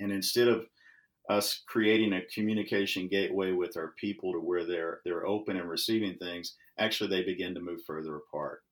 And 0.00 0.12
instead 0.12 0.48
of 0.48 0.66
us 1.28 1.62
creating 1.66 2.14
a 2.14 2.22
communication 2.34 3.06
gateway 3.08 3.52
with 3.52 3.76
our 3.76 3.94
people 3.98 4.32
to 4.32 4.40
where 4.40 4.64
they're 4.64 5.00
they're 5.04 5.26
open 5.26 5.56
and 5.56 5.68
receiving 5.68 6.16
things, 6.16 6.56
actually 6.78 7.10
they 7.10 7.22
begin 7.22 7.54
to 7.54 7.60
move 7.60 7.80
further 7.86 8.16
apart. 8.16 8.62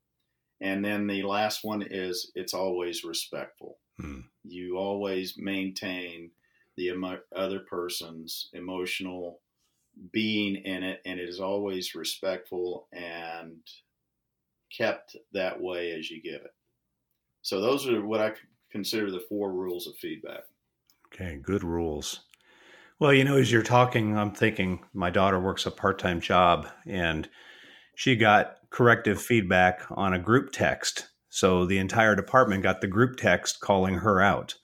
And 0.61 0.85
then 0.85 1.07
the 1.07 1.23
last 1.23 1.65
one 1.65 1.83
is 1.83 2.33
it's 2.35 2.55
always 2.55 3.05
respectful. 3.05 3.79
Hmm. 4.01 4.21
You 4.45 4.79
always 4.79 5.35
maintain 5.37 6.31
the 6.77 6.89
emo- 6.89 7.21
other 7.35 7.61
person's 7.61 8.49
emotional 8.55 9.41
being 10.13 10.57
in 10.57 10.83
it, 10.83 11.01
and 11.05 11.19
it 11.19 11.29
is 11.29 11.41
always 11.41 11.95
respectful 11.95 12.87
and 12.93 13.59
kept 14.71 15.17
that 15.33 15.61
way 15.61 15.93
as 15.93 16.11
you 16.11 16.21
give 16.23 16.43
it. 16.43 16.55
So 17.43 17.61
those 17.61 17.89
are 17.89 18.05
what 18.05 18.21
I 18.21 18.33
consider 18.71 19.11
the 19.11 19.25
four 19.29 19.53
rules 19.53 19.87
of 19.87 19.97
feedback. 19.97 20.45
Okay, 21.07 21.39
good 21.43 21.65
rules. 21.65 22.26
Well, 22.99 23.13
you 23.13 23.25
know, 23.25 23.37
as 23.37 23.53
you're 23.53 23.63
talking, 23.63 24.17
I'm 24.17 24.33
thinking 24.33 24.81
my 24.95 25.11
daughter 25.11 25.39
works 25.39 25.67
a 25.67 25.71
part 25.71 25.99
time 25.99 26.19
job 26.19 26.67
and 26.87 27.29
she 27.95 28.17
got 28.17 28.57
corrective 28.71 29.21
feedback 29.21 29.83
on 29.91 30.15
a 30.15 30.19
group 30.19 30.51
text. 30.51 31.07
So 31.29 31.67
the 31.67 31.77
entire 31.77 32.17
department 32.17 32.63
got 32.63 32.81
the 32.81 32.87
group 32.87 33.19
text 33.19 33.61
calling 33.61 33.97
her 33.97 34.23
out. 34.23 34.55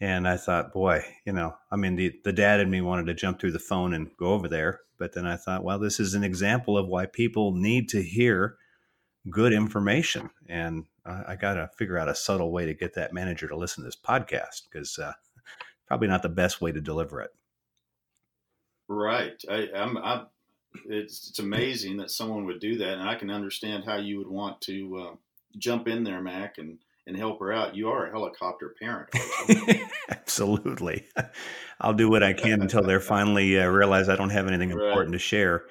And 0.00 0.26
I 0.26 0.38
thought, 0.38 0.72
boy, 0.72 1.04
you 1.26 1.34
know, 1.34 1.54
I 1.70 1.76
mean, 1.76 1.96
the, 1.96 2.14
the 2.24 2.32
dad 2.32 2.60
in 2.60 2.70
me 2.70 2.80
wanted 2.80 3.06
to 3.06 3.14
jump 3.14 3.40
through 3.40 3.52
the 3.52 3.58
phone 3.58 3.92
and 3.92 4.10
go 4.18 4.28
over 4.28 4.48
there. 4.48 4.80
But 4.98 5.12
then 5.12 5.26
I 5.26 5.36
thought, 5.36 5.64
well, 5.64 5.78
this 5.78 6.00
is 6.00 6.14
an 6.14 6.24
example 6.24 6.78
of 6.78 6.88
why 6.88 7.04
people 7.04 7.52
need 7.52 7.90
to 7.90 8.02
hear 8.02 8.56
good 9.28 9.52
information. 9.52 10.30
And 10.48 10.84
I, 11.04 11.24
I 11.28 11.36
got 11.36 11.54
to 11.54 11.68
figure 11.76 11.98
out 11.98 12.08
a 12.08 12.14
subtle 12.14 12.52
way 12.52 12.64
to 12.64 12.72
get 12.72 12.94
that 12.94 13.12
manager 13.12 13.48
to 13.48 13.56
listen 13.56 13.82
to 13.82 13.88
this 13.88 13.96
podcast 13.96 14.62
because 14.70 14.98
uh, 14.98 15.12
probably 15.86 16.08
not 16.08 16.22
the 16.22 16.28
best 16.28 16.60
way 16.60 16.72
to 16.72 16.80
deliver 16.80 17.20
it. 17.20 17.30
Right. 18.88 19.40
I, 19.48 19.68
I'm, 19.74 19.96
I'm, 19.98 20.26
it's, 20.86 21.28
it's 21.28 21.38
amazing 21.38 21.96
that 21.98 22.10
someone 22.10 22.46
would 22.46 22.60
do 22.60 22.78
that. 22.78 22.98
And 22.98 23.08
I 23.08 23.14
can 23.14 23.30
understand 23.30 23.84
how 23.84 23.96
you 23.96 24.18
would 24.18 24.28
want 24.28 24.60
to 24.62 24.96
uh, 24.96 25.16
jump 25.58 25.88
in 25.88 26.04
there, 26.04 26.20
Mac, 26.20 26.58
and, 26.58 26.78
and 27.06 27.16
help 27.16 27.40
her 27.40 27.52
out. 27.52 27.76
You 27.76 27.88
are 27.88 28.06
a 28.06 28.10
helicopter 28.10 28.74
parent. 28.80 29.10
Absolutely. 30.10 31.06
I'll 31.80 31.94
do 31.94 32.08
what 32.08 32.22
I 32.22 32.32
can 32.32 32.62
until 32.62 32.82
they're 32.82 33.00
finally 33.00 33.58
uh, 33.58 33.68
realize 33.68 34.08
I 34.08 34.16
don't 34.16 34.30
have 34.30 34.46
anything 34.46 34.70
important 34.70 35.10
right. 35.10 35.12
to 35.12 35.18
share. 35.18 35.64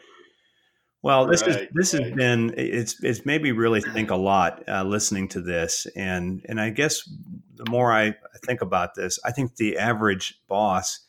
Well, 1.04 1.28
this 1.28 1.42
right, 1.42 1.64
is 1.64 1.68
this 1.74 1.94
right. 1.94 2.04
has 2.04 2.14
been 2.14 2.54
it's 2.58 3.04
it's 3.04 3.26
made 3.26 3.44
me 3.44 3.52
really 3.52 3.82
think 3.82 4.10
a 4.10 4.16
lot 4.16 4.64
uh, 4.70 4.84
listening 4.84 5.28
to 5.30 5.42
this, 5.42 5.86
and 5.98 6.44
and 6.48 6.62
I 6.62 6.70
guess 6.70 7.08
the 7.56 7.70
more 7.70 7.92
I 7.92 8.16
think 8.46 8.62
about 8.62 8.96
this, 8.96 9.20
I 9.26 9.32
think 9.32 9.58
the 9.58 9.78
average 9.78 10.42
boss 10.48 11.02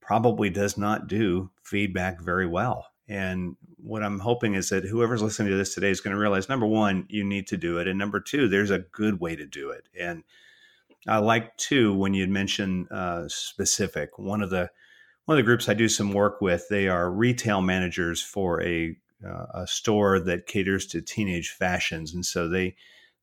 probably 0.00 0.48
does 0.48 0.78
not 0.78 1.08
do 1.08 1.50
feedback 1.62 2.22
very 2.22 2.46
well. 2.46 2.86
And 3.06 3.56
what 3.76 4.02
I'm 4.02 4.18
hoping 4.18 4.54
is 4.54 4.70
that 4.70 4.84
whoever's 4.84 5.22
listening 5.22 5.50
to 5.50 5.56
this 5.58 5.74
today 5.74 5.90
is 5.90 6.00
going 6.00 6.14
to 6.14 6.20
realize 6.20 6.48
number 6.48 6.66
one, 6.66 7.06
you 7.10 7.22
need 7.22 7.46
to 7.48 7.58
do 7.58 7.78
it, 7.78 7.86
and 7.86 7.98
number 7.98 8.20
two, 8.20 8.48
there's 8.48 8.70
a 8.70 8.78
good 8.78 9.20
way 9.20 9.36
to 9.36 9.44
do 9.44 9.68
it. 9.70 9.88
And 9.98 10.24
I 11.06 11.18
like 11.18 11.54
too 11.58 11.94
when 11.94 12.14
you 12.14 12.26
mention 12.28 12.88
uh, 12.90 13.28
specific. 13.28 14.18
One 14.18 14.40
of 14.40 14.48
the 14.48 14.70
one 15.26 15.36
of 15.36 15.44
the 15.44 15.46
groups 15.46 15.68
I 15.68 15.74
do 15.74 15.90
some 15.90 16.14
work 16.14 16.40
with, 16.40 16.66
they 16.70 16.88
are 16.88 17.10
retail 17.10 17.60
managers 17.60 18.22
for 18.22 18.62
a 18.62 18.96
uh, 19.26 19.46
a 19.62 19.66
store 19.66 20.20
that 20.20 20.46
caters 20.46 20.86
to 20.88 21.02
teenage 21.02 21.50
fashions, 21.50 22.14
and 22.14 22.24
so 22.24 22.48
they 22.48 22.76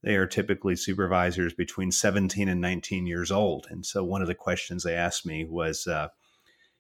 they 0.04 0.16
are 0.16 0.28
typically 0.28 0.76
supervisors 0.76 1.54
between 1.54 1.92
17 1.92 2.48
and 2.48 2.62
19 2.62 3.08
years 3.08 3.32
old. 3.32 3.66
And 3.72 3.84
so 3.84 4.04
one 4.04 4.22
of 4.22 4.28
the 4.28 4.36
questions 4.36 4.84
they 4.84 4.94
asked 4.94 5.26
me 5.26 5.46
was, 5.46 5.88
uh, 5.88 6.10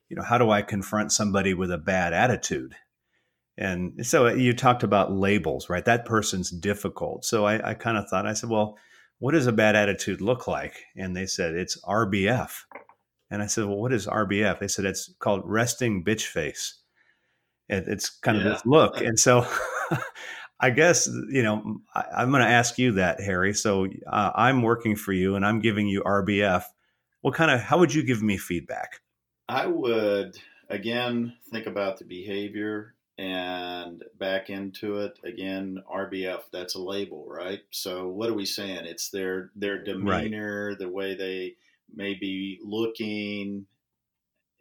you 0.09 0.15
know, 0.15 0.21
how 0.21 0.37
do 0.37 0.51
I 0.51 0.61
confront 0.61 1.11
somebody 1.11 1.55
with 1.55 1.71
a 1.71 1.77
bad 1.79 2.13
attitude? 2.13 2.75
And 3.57 4.05
so 4.05 4.27
you 4.27 4.53
talked 4.53 4.83
about 4.83 5.11
labels, 5.11 5.69
right? 5.69 5.83
That 5.85 6.05
person's 6.05 6.51
difficult. 6.51 7.25
So 7.25 7.45
I, 7.45 7.71
I 7.71 7.73
kind 7.73 7.97
of 7.97 8.07
thought, 8.07 8.27
I 8.27 8.33
said, 8.33 8.49
well, 8.51 8.77
what 9.17 9.31
does 9.31 9.47
a 9.47 9.53
bad 9.53 9.75
attitude 9.75 10.21
look 10.21 10.47
like? 10.47 10.75
And 10.95 11.15
they 11.15 11.25
said, 11.25 11.55
it's 11.55 11.81
RBF. 11.83 12.51
And 13.31 13.41
I 13.41 13.47
said, 13.47 13.65
well, 13.65 13.77
what 13.77 13.93
is 13.93 14.07
RBF? 14.07 14.59
They 14.59 14.67
said, 14.67 14.85
it's 14.85 15.11
called 15.19 15.41
resting 15.45 16.03
bitch 16.03 16.27
face. 16.27 16.81
It, 17.69 17.85
it's 17.87 18.09
kind 18.09 18.37
yeah. 18.37 18.43
of 18.43 18.53
this 18.53 18.65
look. 18.65 19.01
And 19.01 19.19
so 19.19 19.47
I 20.59 20.69
guess, 20.69 21.07
you 21.29 21.43
know, 21.43 21.81
I, 21.93 22.23
am 22.23 22.31
going 22.31 22.43
to 22.43 22.49
ask 22.49 22.77
you 22.77 22.93
that, 22.93 23.19
Harry. 23.21 23.53
So 23.53 23.87
uh, 24.07 24.31
I'm 24.35 24.61
working 24.61 24.95
for 24.95 25.13
you 25.13 25.35
and 25.35 25.45
I'm 25.45 25.59
giving 25.59 25.87
you 25.87 26.01
RBF. 26.03 26.63
What 27.21 27.33
kind 27.33 27.51
of, 27.51 27.61
how 27.61 27.79
would 27.79 27.93
you 27.93 28.03
give 28.03 28.21
me 28.21 28.37
feedback? 28.37 29.01
I 29.49 29.67
would, 29.67 30.37
again, 30.69 31.33
think 31.51 31.65
about 31.67 31.97
the 31.97 32.05
behavior 32.05 32.95
and 33.17 34.03
back 34.19 34.49
into 34.49 34.97
it 34.97 35.17
again 35.23 35.81
rbf 35.89 36.41
that's 36.51 36.75
a 36.75 36.81
label 36.81 37.25
right 37.29 37.61
so 37.71 38.09
what 38.09 38.29
are 38.29 38.33
we 38.33 38.45
saying 38.45 38.85
it's 38.85 39.09
their 39.09 39.51
their 39.55 39.81
demeanor 39.81 40.69
right. 40.69 40.79
the 40.79 40.89
way 40.89 41.15
they 41.15 41.55
may 41.93 42.13
be 42.13 42.59
looking 42.61 43.65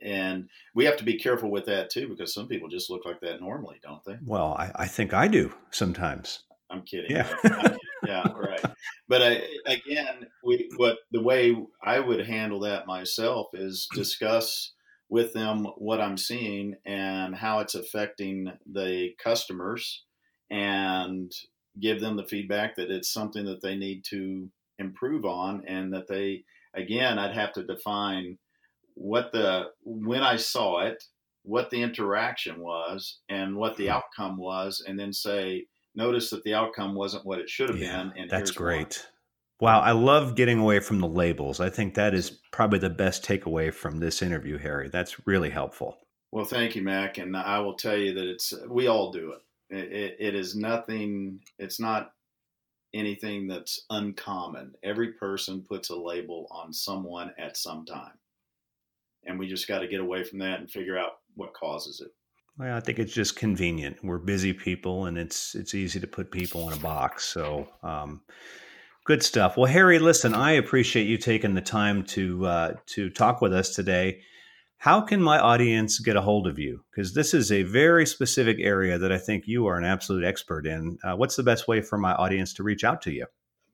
and 0.05 0.49
we 0.75 0.85
have 0.85 0.97
to 0.99 1.05
be 1.05 1.19
careful 1.19 1.51
with 1.51 1.65
that 1.67 1.91
too, 1.91 2.09
because 2.09 2.35
some 2.35 2.47
people 2.47 2.69
just 2.69 2.91
look 2.91 3.05
like 3.05 3.21
that 3.21 3.41
normally, 3.41 3.81
don't 3.83 4.05
they? 4.05 4.17
Well, 4.25 4.55
I, 4.59 4.71
I 4.75 4.87
think 4.87 5.15
I 5.15 5.27
do 5.29 5.53
sometimes. 5.71 6.45
I'm 6.71 6.83
kidding. 6.83 7.11
Yeah, 7.11 7.29
kidding. 7.43 7.79
yeah, 8.07 8.29
right. 8.37 8.65
But 9.09 9.23
I, 9.23 9.43
again, 9.67 10.27
we 10.45 10.71
what 10.77 10.99
the 11.11 11.23
way 11.23 11.57
I 11.83 12.01
would 12.01 12.27
handle 12.27 12.61
that 12.61 12.87
myself 12.87 13.49
is 13.55 13.89
discuss 13.95 14.73
with 15.09 15.33
them 15.33 15.67
what 15.77 16.01
I'm 16.01 16.17
seeing 16.17 16.75
and 16.85 17.35
how 17.35 17.61
it's 17.61 17.75
affecting 17.75 18.53
the 18.71 19.11
customers, 19.23 20.05
and 20.51 21.33
give 21.81 22.01
them 22.01 22.17
the 22.17 22.27
feedback 22.27 22.77
that 22.77 22.91
it's 22.91 23.13
something 23.13 23.45
that 23.47 23.63
they 23.63 23.77
need 23.77 24.05
to 24.11 24.51
improve 24.79 25.25
on, 25.25 25.65
and 25.67 25.93
that 25.95 26.09
they 26.09 26.45
again, 26.75 27.19
I'd 27.19 27.35
have 27.35 27.53
to 27.55 27.65
define 27.65 28.39
what 28.95 29.33
the 29.33 29.67
when 29.83 30.23
I 30.23 30.37
saw 30.37 30.81
it 30.81 31.03
what 31.45 31.71
the 31.71 31.83
interaction 31.83 32.59
was 32.59 33.19
and 33.29 33.55
what 33.55 33.77
the 33.77 33.87
hmm. 33.87 33.93
outcome 33.93 34.37
was, 34.37 34.83
and 34.87 34.99
then 34.99 35.13
say, 35.13 35.67
notice 35.95 36.31
that 36.31 36.43
the 36.43 36.55
outcome 36.55 36.95
wasn't 36.95 37.25
what 37.25 37.39
it 37.39 37.49
should 37.49 37.69
have 37.69 37.79
yeah, 37.79 38.03
been. 38.03 38.13
And 38.17 38.31
that's 38.31 38.51
great. 38.51 39.07
Why. 39.59 39.73
Wow, 39.73 39.81
I 39.81 39.93
love 39.93 40.35
getting 40.35 40.59
away 40.59 40.81
from 40.81 40.99
the 40.99 41.07
labels. 41.07 41.61
I 41.61 41.71
think 41.71 41.95
that 41.95 42.13
is 42.13 42.31
probably 42.51 42.81
the 42.81 42.91
best 42.91 43.25
takeaway 43.25 43.73
from 43.73 43.99
this 43.99 44.21
interview, 44.21 44.59
Harry. 44.59 44.89
That's 44.89 45.27
really 45.27 45.51
helpful. 45.51 45.97
Well, 46.33 46.45
thank 46.45 46.75
you, 46.75 46.83
Mac. 46.83 47.19
And 47.19 47.37
I 47.37 47.61
will 47.61 47.75
tell 47.75 47.97
you 47.97 48.13
that 48.15 48.27
it's 48.27 48.53
we 48.69 48.89
all 48.89 49.13
do 49.13 49.33
it. 49.33 49.77
It, 49.77 49.93
it, 49.93 50.17
it 50.19 50.35
is 50.35 50.57
nothing. 50.57 51.41
It's 51.59 51.79
not 51.79 52.11
anything 52.93 53.47
that's 53.47 53.85
uncommon. 53.91 54.73
Every 54.83 55.13
person 55.13 55.65
puts 55.67 55.91
a 55.91 55.97
label 55.97 56.49
on 56.51 56.73
someone 56.73 57.33
at 57.39 57.57
some 57.57 57.85
time, 57.85 58.19
and 59.27 59.39
we 59.39 59.49
just 59.49 59.69
got 59.69 59.81
to 59.81 59.89
get 59.89 60.01
away 60.01 60.25
from 60.25 60.39
that 60.41 60.61
and 60.61 60.71
figure 60.71 60.99
out 60.99 61.13
what 61.35 61.55
causes 61.55 62.01
it. 62.01 62.11
Well, 62.59 62.77
I 62.77 62.81
think 62.81 62.99
it's 62.99 63.13
just 63.13 63.37
convenient. 63.37 63.99
We're 64.05 64.19
busy 64.19 64.53
people, 64.53 65.07
and 65.07 65.19
it's 65.19 65.55
it's 65.55 65.75
easy 65.75 66.01
to 66.01 66.07
put 66.07 66.31
people 66.31 66.69
in 66.69 66.77
a 66.77 66.81
box. 66.81 67.25
So, 67.25 67.69
um, 67.83 68.23
good 69.05 69.23
stuff. 69.23 69.57
Well, 69.57 69.67
Harry, 69.67 69.99
listen, 69.99 70.35
I 70.35 70.53
appreciate 70.53 71.09
you 71.09 71.19
taking 71.19 71.55
the 71.55 71.61
time 71.61 72.05
to 72.05 72.47
uh, 72.47 72.73
to 72.87 73.11
talk 73.11 73.41
with 73.41 73.53
us 73.53 73.75
today 73.75 74.21
how 74.85 75.01
can 75.01 75.23
my 75.23 75.39
audience 75.39 75.99
get 75.99 76.15
a 76.15 76.21
hold 76.21 76.47
of 76.47 76.59
you? 76.59 76.85
Because 76.91 77.15
this 77.15 77.33
is 77.33 77.51
a 77.51 77.63
very 77.63 78.05
specific 78.05 78.59
area 78.61 78.99
that 78.99 79.11
I 79.11 79.17
think 79.17 79.45
you 79.47 79.67
are 79.67 79.79
an 79.79 79.85
absolute 79.87 80.25
expert 80.25 80.67
in. 80.67 80.99
Uh, 81.03 81.17
what's 81.17 81.37
the 81.37 81.43
best 81.43 81.67
way 81.67 81.81
for 81.81 81.97
my 81.97 82.13
audience 82.13 82.53
to 82.53 82.63
reach 82.63 82.85
out 82.85 83.01
to 83.03 83.11
you? 83.11 83.25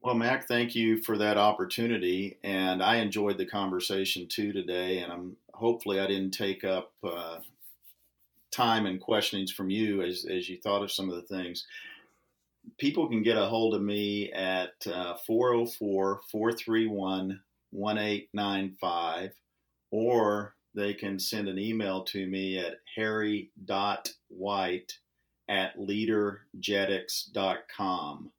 Well, 0.03 0.15
Mac, 0.15 0.49
thank 0.49 0.75
you 0.75 1.03
for 1.03 1.19
that 1.19 1.37
opportunity, 1.37 2.39
and 2.43 2.83
I 2.83 2.97
enjoyed 2.97 3.37
the 3.37 3.45
conversation 3.45 4.27
too 4.27 4.51
today. 4.51 5.01
And 5.01 5.13
I'm 5.13 5.37
hopefully 5.53 6.01
I 6.01 6.07
didn't 6.07 6.31
take 6.31 6.65
up 6.65 6.93
uh, 7.05 7.41
time 8.51 8.87
and 8.87 8.99
questionings 8.99 9.53
from 9.53 9.69
you 9.69 10.01
as 10.01 10.25
as 10.25 10.49
you 10.49 10.59
thought 10.59 10.83
of 10.83 10.91
some 10.91 11.11
of 11.11 11.17
the 11.17 11.23
things. 11.23 11.67
People 12.79 13.09
can 13.09 13.23
get 13.23 13.37
a 13.37 13.45
hold 13.47 13.75
of 13.75 13.83
me 13.83 14.33
at 14.33 14.73
uh, 14.87 15.17
404 15.27 16.23
431 16.31 17.43
1895 17.73 19.33
or 19.91 20.55
they 20.75 20.95
can 20.95 21.19
send 21.19 21.47
an 21.49 21.59
email 21.59 22.05
to 22.05 22.27
me 22.27 22.59
at 22.59 22.77
harry.white 22.97 24.93
at 25.49 25.79
leadergetix.com. 25.79 28.31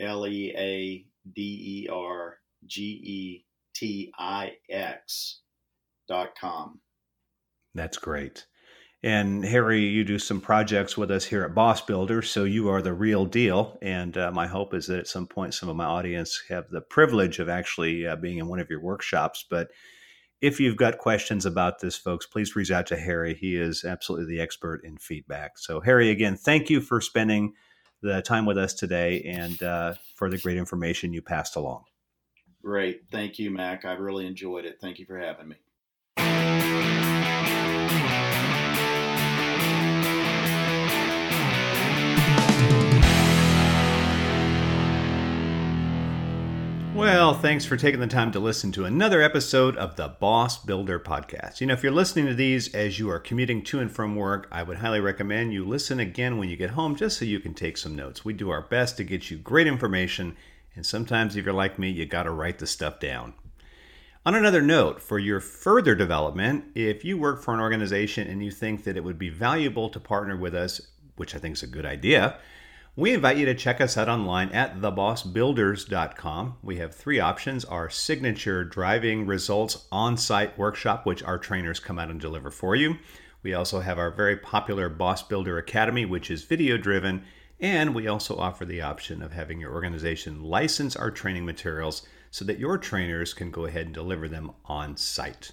L 0.00 0.26
E 0.26 0.54
A 0.56 1.04
D 1.34 1.84
E 1.84 1.88
R 1.92 2.38
G 2.66 2.82
E 2.82 3.44
T 3.74 4.12
I 4.18 4.52
X 4.68 5.40
dot 6.08 6.30
com. 6.38 6.80
That's 7.74 7.98
great. 7.98 8.46
And 9.02 9.44
Harry, 9.44 9.82
you 9.82 10.02
do 10.02 10.18
some 10.18 10.40
projects 10.40 10.96
with 10.96 11.10
us 11.12 11.24
here 11.24 11.44
at 11.44 11.54
Boss 11.54 11.80
Builder, 11.80 12.20
so 12.20 12.42
you 12.42 12.68
are 12.68 12.82
the 12.82 12.92
real 12.92 13.26
deal. 13.26 13.78
And 13.80 14.16
uh, 14.18 14.32
my 14.32 14.48
hope 14.48 14.74
is 14.74 14.88
that 14.88 14.98
at 14.98 15.06
some 15.06 15.28
point, 15.28 15.54
some 15.54 15.68
of 15.68 15.76
my 15.76 15.84
audience 15.84 16.42
have 16.48 16.68
the 16.70 16.80
privilege 16.80 17.38
of 17.38 17.48
actually 17.48 18.08
uh, 18.08 18.16
being 18.16 18.38
in 18.38 18.48
one 18.48 18.58
of 18.58 18.68
your 18.68 18.80
workshops. 18.80 19.44
But 19.48 19.68
if 20.40 20.58
you've 20.58 20.76
got 20.76 20.98
questions 20.98 21.46
about 21.46 21.78
this, 21.78 21.96
folks, 21.96 22.26
please 22.26 22.56
reach 22.56 22.72
out 22.72 22.86
to 22.88 22.96
Harry. 22.96 23.34
He 23.34 23.54
is 23.54 23.84
absolutely 23.84 24.34
the 24.34 24.42
expert 24.42 24.80
in 24.82 24.96
feedback. 24.96 25.58
So, 25.58 25.80
Harry, 25.80 26.10
again, 26.10 26.36
thank 26.36 26.68
you 26.68 26.80
for 26.80 27.00
spending 27.00 27.52
the 28.02 28.22
time 28.22 28.46
with 28.46 28.58
us 28.58 28.74
today 28.74 29.22
and 29.22 29.62
uh, 29.62 29.94
for 30.16 30.30
the 30.30 30.38
great 30.38 30.56
information 30.56 31.12
you 31.12 31.22
passed 31.22 31.56
along. 31.56 31.84
Great. 32.62 33.02
Thank 33.10 33.38
you, 33.38 33.50
Mac. 33.50 33.84
I 33.84 33.92
really 33.92 34.26
enjoyed 34.26 34.64
it. 34.64 34.78
Thank 34.80 34.98
you 34.98 35.06
for 35.06 35.18
having 35.18 35.48
me. 35.48 36.57
Well, 46.98 47.32
thanks 47.32 47.64
for 47.64 47.76
taking 47.76 48.00
the 48.00 48.08
time 48.08 48.32
to 48.32 48.40
listen 48.40 48.72
to 48.72 48.84
another 48.84 49.22
episode 49.22 49.76
of 49.76 49.94
the 49.94 50.08
Boss 50.08 50.58
Builder 50.58 50.98
Podcast. 50.98 51.60
You 51.60 51.68
know, 51.68 51.74
if 51.74 51.84
you're 51.84 51.92
listening 51.92 52.26
to 52.26 52.34
these 52.34 52.74
as 52.74 52.98
you 52.98 53.08
are 53.08 53.20
commuting 53.20 53.62
to 53.66 53.78
and 53.78 53.88
from 53.88 54.16
work, 54.16 54.48
I 54.50 54.64
would 54.64 54.78
highly 54.78 54.98
recommend 54.98 55.52
you 55.52 55.64
listen 55.64 56.00
again 56.00 56.38
when 56.38 56.48
you 56.48 56.56
get 56.56 56.70
home 56.70 56.96
just 56.96 57.16
so 57.16 57.24
you 57.24 57.38
can 57.38 57.54
take 57.54 57.76
some 57.76 57.94
notes. 57.94 58.24
We 58.24 58.32
do 58.32 58.50
our 58.50 58.62
best 58.62 58.96
to 58.96 59.04
get 59.04 59.30
you 59.30 59.38
great 59.38 59.68
information, 59.68 60.36
and 60.74 60.84
sometimes 60.84 61.36
if 61.36 61.44
you're 61.44 61.54
like 61.54 61.78
me, 61.78 61.88
you 61.88 62.04
got 62.04 62.24
to 62.24 62.32
write 62.32 62.58
the 62.58 62.66
stuff 62.66 62.98
down. 62.98 63.34
On 64.26 64.34
another 64.34 64.60
note, 64.60 65.00
for 65.00 65.20
your 65.20 65.38
further 65.38 65.94
development, 65.94 66.64
if 66.74 67.04
you 67.04 67.16
work 67.16 67.44
for 67.44 67.54
an 67.54 67.60
organization 67.60 68.26
and 68.26 68.44
you 68.44 68.50
think 68.50 68.82
that 68.82 68.96
it 68.96 69.04
would 69.04 69.20
be 69.20 69.28
valuable 69.28 69.88
to 69.90 70.00
partner 70.00 70.36
with 70.36 70.52
us, 70.52 70.80
which 71.14 71.36
I 71.36 71.38
think 71.38 71.54
is 71.54 71.62
a 71.62 71.68
good 71.68 71.86
idea, 71.86 72.38
we 72.98 73.14
invite 73.14 73.36
you 73.36 73.46
to 73.46 73.54
check 73.54 73.80
us 73.80 73.96
out 73.96 74.08
online 74.08 74.48
at 74.48 74.80
thebossbuilders.com. 74.80 76.56
We 76.64 76.78
have 76.78 76.92
three 76.92 77.20
options 77.20 77.64
our 77.64 77.88
signature 77.88 78.64
driving 78.64 79.24
results 79.24 79.86
on 79.92 80.16
site 80.16 80.58
workshop, 80.58 81.06
which 81.06 81.22
our 81.22 81.38
trainers 81.38 81.78
come 81.78 82.00
out 82.00 82.10
and 82.10 82.20
deliver 82.20 82.50
for 82.50 82.74
you. 82.74 82.96
We 83.44 83.54
also 83.54 83.78
have 83.78 84.00
our 84.00 84.10
very 84.10 84.36
popular 84.36 84.88
Boss 84.88 85.22
Builder 85.22 85.58
Academy, 85.58 86.06
which 86.06 86.28
is 86.28 86.42
video 86.42 86.76
driven. 86.76 87.22
And 87.60 87.94
we 87.94 88.08
also 88.08 88.36
offer 88.36 88.64
the 88.64 88.80
option 88.80 89.22
of 89.22 89.32
having 89.32 89.60
your 89.60 89.74
organization 89.74 90.42
license 90.42 90.96
our 90.96 91.12
training 91.12 91.44
materials 91.44 92.04
so 92.32 92.44
that 92.46 92.58
your 92.58 92.78
trainers 92.78 93.32
can 93.32 93.52
go 93.52 93.66
ahead 93.66 93.86
and 93.86 93.94
deliver 93.94 94.26
them 94.26 94.50
on 94.64 94.96
site. 94.96 95.52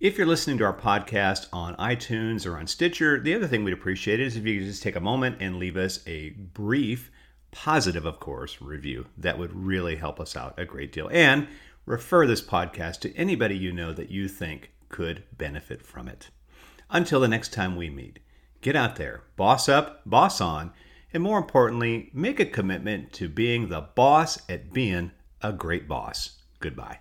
If 0.00 0.16
you're 0.16 0.28
listening 0.28 0.58
to 0.58 0.64
our 0.64 0.78
podcast 0.78 1.48
on 1.52 1.74
iTunes 1.74 2.46
or 2.46 2.56
on 2.56 2.68
Stitcher, 2.68 3.18
the 3.18 3.34
other 3.34 3.48
thing 3.48 3.64
we'd 3.64 3.72
appreciate 3.72 4.20
is 4.20 4.36
if 4.36 4.46
you 4.46 4.60
could 4.60 4.68
just 4.68 4.80
take 4.80 4.94
a 4.94 5.00
moment 5.00 5.38
and 5.40 5.56
leave 5.56 5.76
us 5.76 5.98
a 6.06 6.30
brief, 6.30 7.10
positive, 7.50 8.06
of 8.06 8.20
course, 8.20 8.62
review. 8.62 9.06
That 9.16 9.40
would 9.40 9.52
really 9.52 9.96
help 9.96 10.20
us 10.20 10.36
out 10.36 10.56
a 10.56 10.64
great 10.64 10.92
deal. 10.92 11.10
And 11.12 11.48
refer 11.84 12.28
this 12.28 12.40
podcast 12.40 13.00
to 13.00 13.16
anybody 13.16 13.56
you 13.56 13.72
know 13.72 13.92
that 13.92 14.08
you 14.08 14.28
think 14.28 14.70
could 14.88 15.24
benefit 15.36 15.84
from 15.84 16.06
it. 16.06 16.28
Until 16.88 17.18
the 17.18 17.26
next 17.26 17.52
time 17.52 17.74
we 17.74 17.90
meet, 17.90 18.20
get 18.60 18.76
out 18.76 18.94
there, 18.94 19.24
boss 19.34 19.68
up, 19.68 20.02
boss 20.06 20.40
on, 20.40 20.72
and 21.12 21.24
more 21.24 21.38
importantly, 21.38 22.12
make 22.14 22.38
a 22.38 22.46
commitment 22.46 23.12
to 23.14 23.28
being 23.28 23.68
the 23.68 23.80
boss 23.80 24.48
at 24.48 24.72
being 24.72 25.10
a 25.42 25.52
great 25.52 25.88
boss. 25.88 26.38
Goodbye. 26.60 27.00